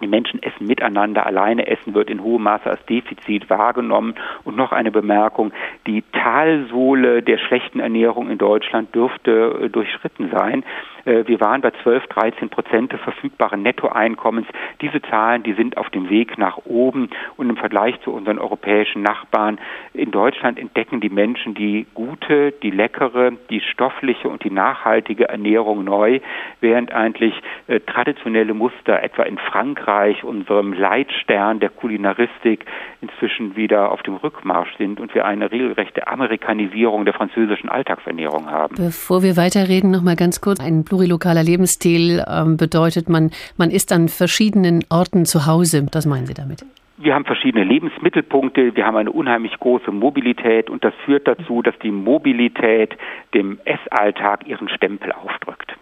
[0.00, 4.14] die Menschen essen miteinander, alleine essen wird in hohem Maße als Defizit wahrgenommen.
[4.44, 5.52] Und noch eine Bemerkung,
[5.86, 10.64] die Talsohle der schlechten Ernährung in Deutschland dürfte äh, durchschritten sein.
[11.08, 14.46] Äh, wir waren bei 12, 13 Prozent des verfügbaren Nettoeinkommens.
[14.80, 19.02] Diese Zahlen, die sind auf dem Weg nach oben und im Vergleich zu unseren europäischen
[19.02, 19.58] Nachbarn
[19.94, 25.84] in Deutschland entdecken die Menschen die gute, die leckere, die stoffliche und die nachhaltige Ernährung
[25.84, 26.20] neu,
[26.60, 27.34] während eigentlich
[27.66, 32.66] äh, traditionelle Muster etwa in Frankreich, unserem Leitstern der Kulinaristik,
[33.00, 38.74] inzwischen wieder auf dem Rückmarsch sind und wir eine regelrechte Amerikanisierung der französischen Alltagsernährung haben.
[38.76, 43.92] Bevor wir weiterreden, noch mal ganz kurz ein plurilokaler Lebensstil ähm, bedeutet, man, man ist
[43.92, 45.86] an verschiedenen Orten zu Hause.
[45.90, 46.64] Das meinen Sie damit?
[46.96, 51.78] Wir haben verschiedene Lebensmittelpunkte, wir haben eine unheimlich große Mobilität und das führt dazu, dass
[51.78, 52.96] die Mobilität
[53.34, 55.76] dem Essalltag ihren Stempel aufdrückt.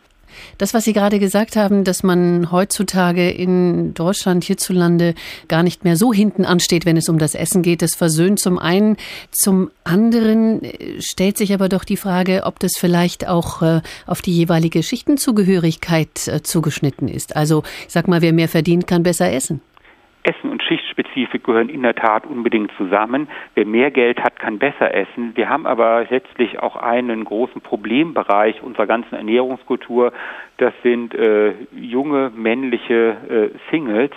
[0.58, 5.14] Das, was Sie gerade gesagt haben, dass man heutzutage in Deutschland hierzulande
[5.48, 8.58] gar nicht mehr so hinten ansteht, wenn es um das Essen geht, das versöhnt zum
[8.58, 8.96] einen.
[9.30, 14.22] Zum anderen äh, stellt sich aber doch die Frage, ob das vielleicht auch äh, auf
[14.22, 17.36] die jeweilige Schichtenzugehörigkeit äh, zugeschnitten ist.
[17.36, 19.60] Also, ich sag mal, wer mehr verdient, kann besser essen.
[20.26, 23.28] Essen und Schichtspezifik gehören in der Tat unbedingt zusammen.
[23.54, 25.32] Wer mehr Geld hat, kann besser essen.
[25.36, 30.12] Wir haben aber letztlich auch einen großen Problembereich unserer ganzen Ernährungskultur.
[30.56, 33.16] Das sind äh, junge männliche
[33.54, 34.10] äh, Singles,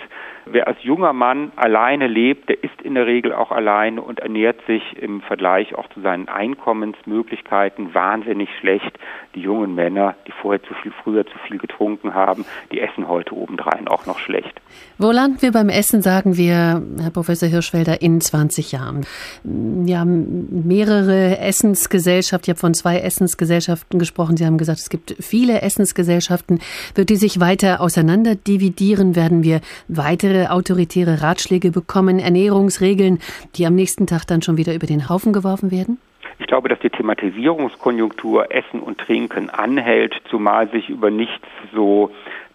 [0.46, 4.60] Wer als junger Mann alleine lebt, der ist in der Regel auch alleine und ernährt
[4.66, 8.98] sich im Vergleich auch zu seinen Einkommensmöglichkeiten wahnsinnig schlecht.
[9.34, 13.34] Die jungen Männer, die vorher zu viel, früher zu viel getrunken haben, die essen heute
[13.34, 14.60] obendrein auch noch schlecht.
[14.98, 19.06] Wo landen wir beim Essen, sagen wir, Herr Professor Hirschwälder, in 20 Jahren?
[19.44, 24.36] Wir haben mehrere Essensgesellschaften, ich habe von zwei Essensgesellschaften gesprochen.
[24.36, 26.60] Sie haben gesagt, es gibt viele Essensgesellschaften.
[26.94, 29.16] Wird die sich weiter auseinander dividieren?
[29.16, 33.18] Werden wir weitere autoritäre Ratschläge bekommen, Ernährungsregeln,
[33.56, 35.98] die am nächsten Tag dann schon wieder über den Haufen geworfen werden?
[36.38, 42.10] Ich glaube, dass die Thematisierungskonjunktur Essen und Trinken anhält, zumal sich über nichts so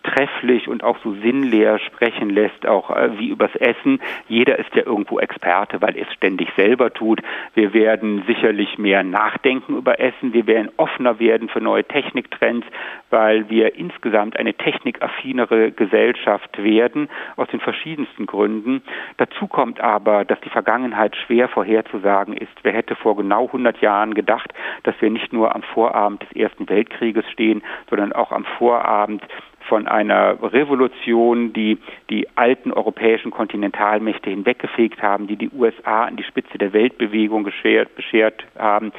[0.05, 3.99] trefflich und auch so sinnleer sprechen lässt, auch äh, wie übers Essen.
[4.27, 7.21] Jeder ist ja irgendwo Experte, weil er es ständig selber tut.
[7.53, 10.33] Wir werden sicherlich mehr nachdenken über Essen.
[10.33, 12.67] Wir werden offener werden für neue Techniktrends,
[13.09, 18.81] weil wir insgesamt eine technikaffinere Gesellschaft werden, aus den verschiedensten Gründen.
[19.17, 22.53] Dazu kommt aber, dass die Vergangenheit schwer vorherzusagen ist.
[22.63, 24.53] Wer hätte vor genau 100 Jahren gedacht,
[24.83, 29.23] dass wir nicht nur am Vorabend des Ersten Weltkrieges stehen, sondern auch am Vorabend
[29.67, 31.77] von einer Revolution, die
[32.09, 37.95] die alten europäischen Kontinentalmächte hinweggefegt haben, die die USA an die Spitze der Weltbewegung beschert,
[37.95, 38.91] beschert haben,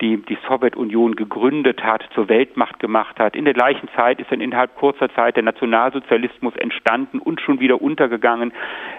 [0.00, 3.36] die die Sowjetunion gegründet hat, zur Weltmacht gemacht hat.
[3.36, 7.80] In der gleichen Zeit ist dann innerhalb kurzer Zeit der Nationalsozialismus entstanden und schon wieder
[7.80, 8.52] untergegangen.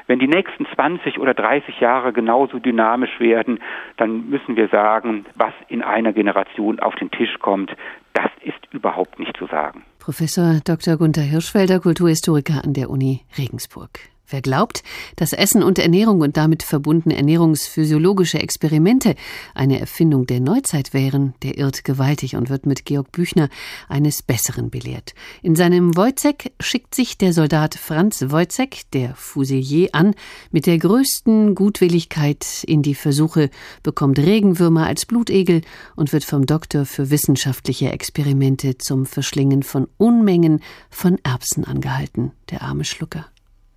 [0.07, 3.59] Wenn die nächsten 20 oder 30 Jahre genauso dynamisch werden,
[3.97, 7.75] dann müssen wir sagen, was in einer Generation auf den Tisch kommt,
[8.13, 9.83] das ist überhaupt nicht zu sagen.
[10.03, 10.97] Professor Dr.
[10.97, 14.12] Gunther Hirschfelder, Kulturhistoriker an der Uni Regensburg.
[14.27, 14.83] Wer glaubt,
[15.17, 19.15] dass Essen und Ernährung und damit verbundene ernährungsphysiologische Experimente
[19.53, 23.49] eine Erfindung der Neuzeit wären, der irrt gewaltig und wird mit Georg Büchner
[23.89, 25.13] eines Besseren belehrt.
[25.41, 30.15] In seinem Wojzeck schickt sich der Soldat Franz Wojzeck, der Fusilier, an,
[30.51, 33.49] mit der größten Gutwilligkeit in die Versuche,
[33.83, 35.61] bekommt Regenwürmer als Blutegel
[35.97, 42.61] und wird vom Doktor für wissenschaftliche Experimente zum Verschlingen von Unmengen von Erbsen angehalten, der
[42.61, 43.32] arme Schlucker.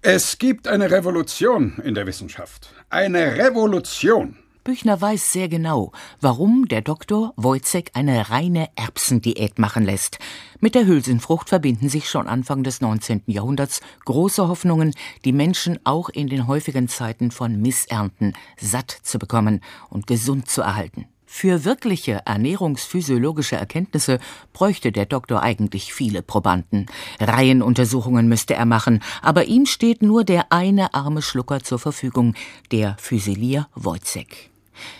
[0.08, 2.72] Es gibt eine Revolution in der Wissenschaft.
[2.90, 4.36] Eine Revolution.
[4.62, 5.90] Büchner weiß sehr genau,
[6.20, 10.20] warum der Doktor Wojcek eine reine Erbsendiät machen lässt.
[10.60, 13.24] Mit der Hülsenfrucht verbinden sich schon Anfang des 19.
[13.26, 14.94] Jahrhunderts große Hoffnungen,
[15.24, 20.62] die Menschen auch in den häufigen Zeiten von Missernten satt zu bekommen und gesund zu
[20.62, 21.08] erhalten.
[21.38, 24.20] Für wirkliche ernährungsphysiologische Erkenntnisse
[24.54, 26.86] bräuchte der Doktor eigentlich viele Probanden.
[27.20, 32.32] Reihenuntersuchungen müsste er machen, aber ihm steht nur der eine arme Schlucker zur Verfügung,
[32.72, 34.48] der Füsilier Wojcek.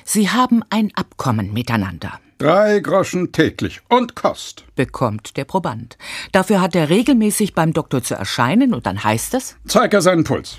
[0.04, 2.20] Sie haben ein Abkommen miteinander.
[2.36, 4.64] Drei Groschen täglich und Kost.
[4.74, 5.96] Bekommt der Proband.
[6.32, 10.24] Dafür hat er regelmäßig beim Doktor zu erscheinen und dann heißt es: Zeig er seinen
[10.24, 10.58] Puls.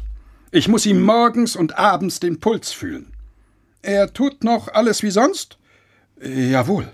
[0.49, 3.13] Ich muss ihm morgens und abends den Puls fühlen.
[3.84, 5.59] Er tut noch alles wie sonst?
[6.22, 6.91] Jawohl.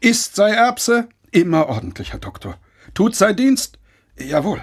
[0.00, 1.08] Ist sei Erbse?
[1.30, 2.56] Immer ordentlich, Herr Doktor.
[2.94, 3.78] Tut sei Dienst?
[4.18, 4.62] Jawohl.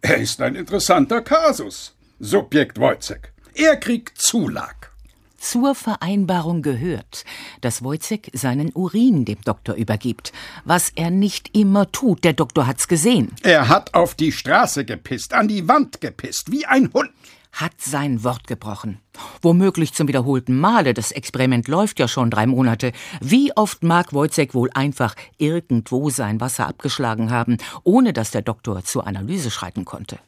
[0.00, 1.94] Er ist ein interessanter Kasus.
[2.20, 3.32] Subjekt Wojcek.
[3.54, 4.92] Er kriegt Zulag.
[5.38, 7.24] Zur Vereinbarung gehört,
[7.60, 10.32] dass Wojcek seinen Urin dem Doktor übergibt,
[10.64, 12.24] was er nicht immer tut.
[12.24, 13.32] Der Doktor hat's gesehen.
[13.42, 17.10] Er hat auf die Straße gepisst, an die Wand gepisst, wie ein Hund
[17.54, 19.00] hat sein Wort gebrochen.
[19.40, 22.92] Womöglich zum wiederholten Male, das Experiment läuft ja schon drei Monate.
[23.20, 28.84] Wie oft mag Wojcek wohl einfach irgendwo sein Wasser abgeschlagen haben, ohne dass der Doktor
[28.84, 30.18] zur Analyse schreiten konnte?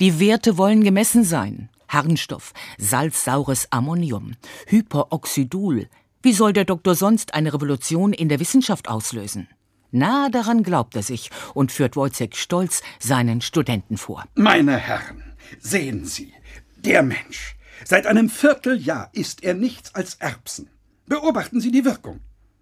[0.00, 1.68] Die Werte wollen gemessen sein.
[1.88, 4.32] Harnstoff, salzsaures Ammonium,
[4.66, 5.88] Hyperoxidul.
[6.22, 9.48] Wie soll der Doktor sonst eine Revolution in der Wissenschaft auslösen?
[9.90, 14.24] Na, daran glaubt er sich und führt Wojcek stolz seinen Studenten vor.
[14.34, 15.22] Meine Herren,
[15.60, 16.32] sehen Sie,
[16.76, 17.56] der Mensch.
[17.84, 20.68] Seit einem Vierteljahr isst er nichts als Erbsen.
[21.06, 22.20] Beobachten Sie die Wirkung.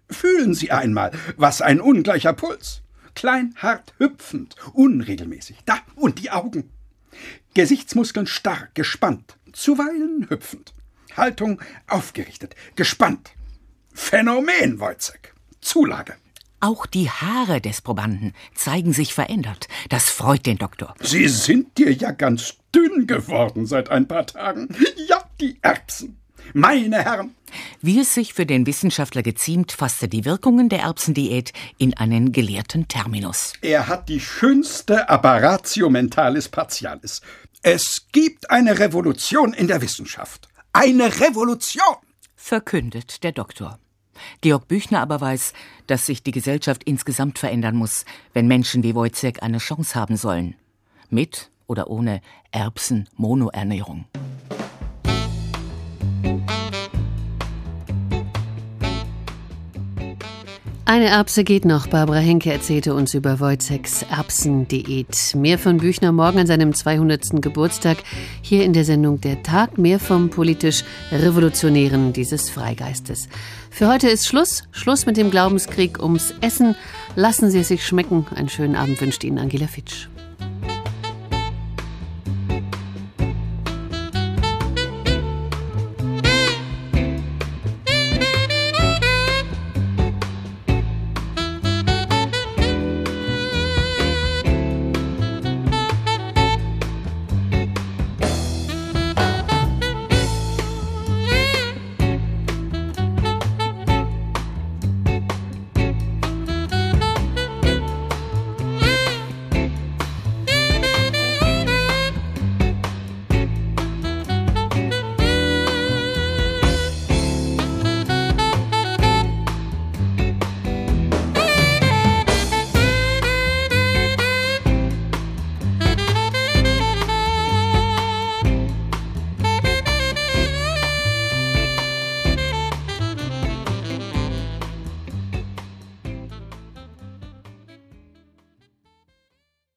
[0.09, 2.81] Fühlen Sie einmal, was ein ungleicher Puls.
[3.15, 5.57] Klein, hart, hüpfend, unregelmäßig.
[5.65, 6.69] Da, und die Augen.
[7.53, 10.73] Gesichtsmuskeln stark, gespannt, zuweilen hüpfend.
[11.15, 13.31] Haltung aufgerichtet, gespannt.
[13.93, 15.33] Phänomen, Wojcek.
[15.59, 16.15] Zulage.
[16.59, 19.67] Auch die Haare des Probanden zeigen sich verändert.
[19.89, 20.95] Das freut den Doktor.
[21.01, 24.69] Sie sind dir ja ganz dünn geworden seit ein paar Tagen.
[25.07, 26.17] Ja, die Erbsen.
[26.53, 27.35] Meine Herren.
[27.81, 32.87] Wie es sich für den Wissenschaftler geziemt, fasste die Wirkungen der Erbsendiät in einen gelehrten
[32.87, 33.53] Terminus.
[33.61, 37.21] Er hat die schönste Apparatio mentalis partialis.
[37.61, 40.47] Es gibt eine Revolution in der Wissenschaft.
[40.73, 41.95] Eine Revolution!
[42.35, 43.79] verkündet der Doktor.
[44.41, 45.53] Georg Büchner aber weiß,
[45.87, 50.55] dass sich die Gesellschaft insgesamt verändern muss, wenn Menschen wie Wojciech eine Chance haben sollen.
[51.09, 54.05] Mit oder ohne Erbsen-Monoernährung.
[60.89, 61.87] Eine Erbse geht noch.
[61.87, 65.35] Barbara Henke erzählte uns über Wojceks Erbsendiät.
[65.35, 67.41] Mehr von Büchner morgen an seinem 200.
[67.41, 67.97] Geburtstag
[68.41, 69.77] hier in der Sendung Der Tag.
[69.77, 73.27] Mehr vom politisch Revolutionären dieses Freigeistes.
[73.69, 74.63] Für heute ist Schluss.
[74.71, 76.73] Schluss mit dem Glaubenskrieg ums Essen.
[77.17, 78.25] Lassen Sie es sich schmecken.
[78.33, 80.07] Einen schönen Abend wünscht Ihnen Angela Fitsch.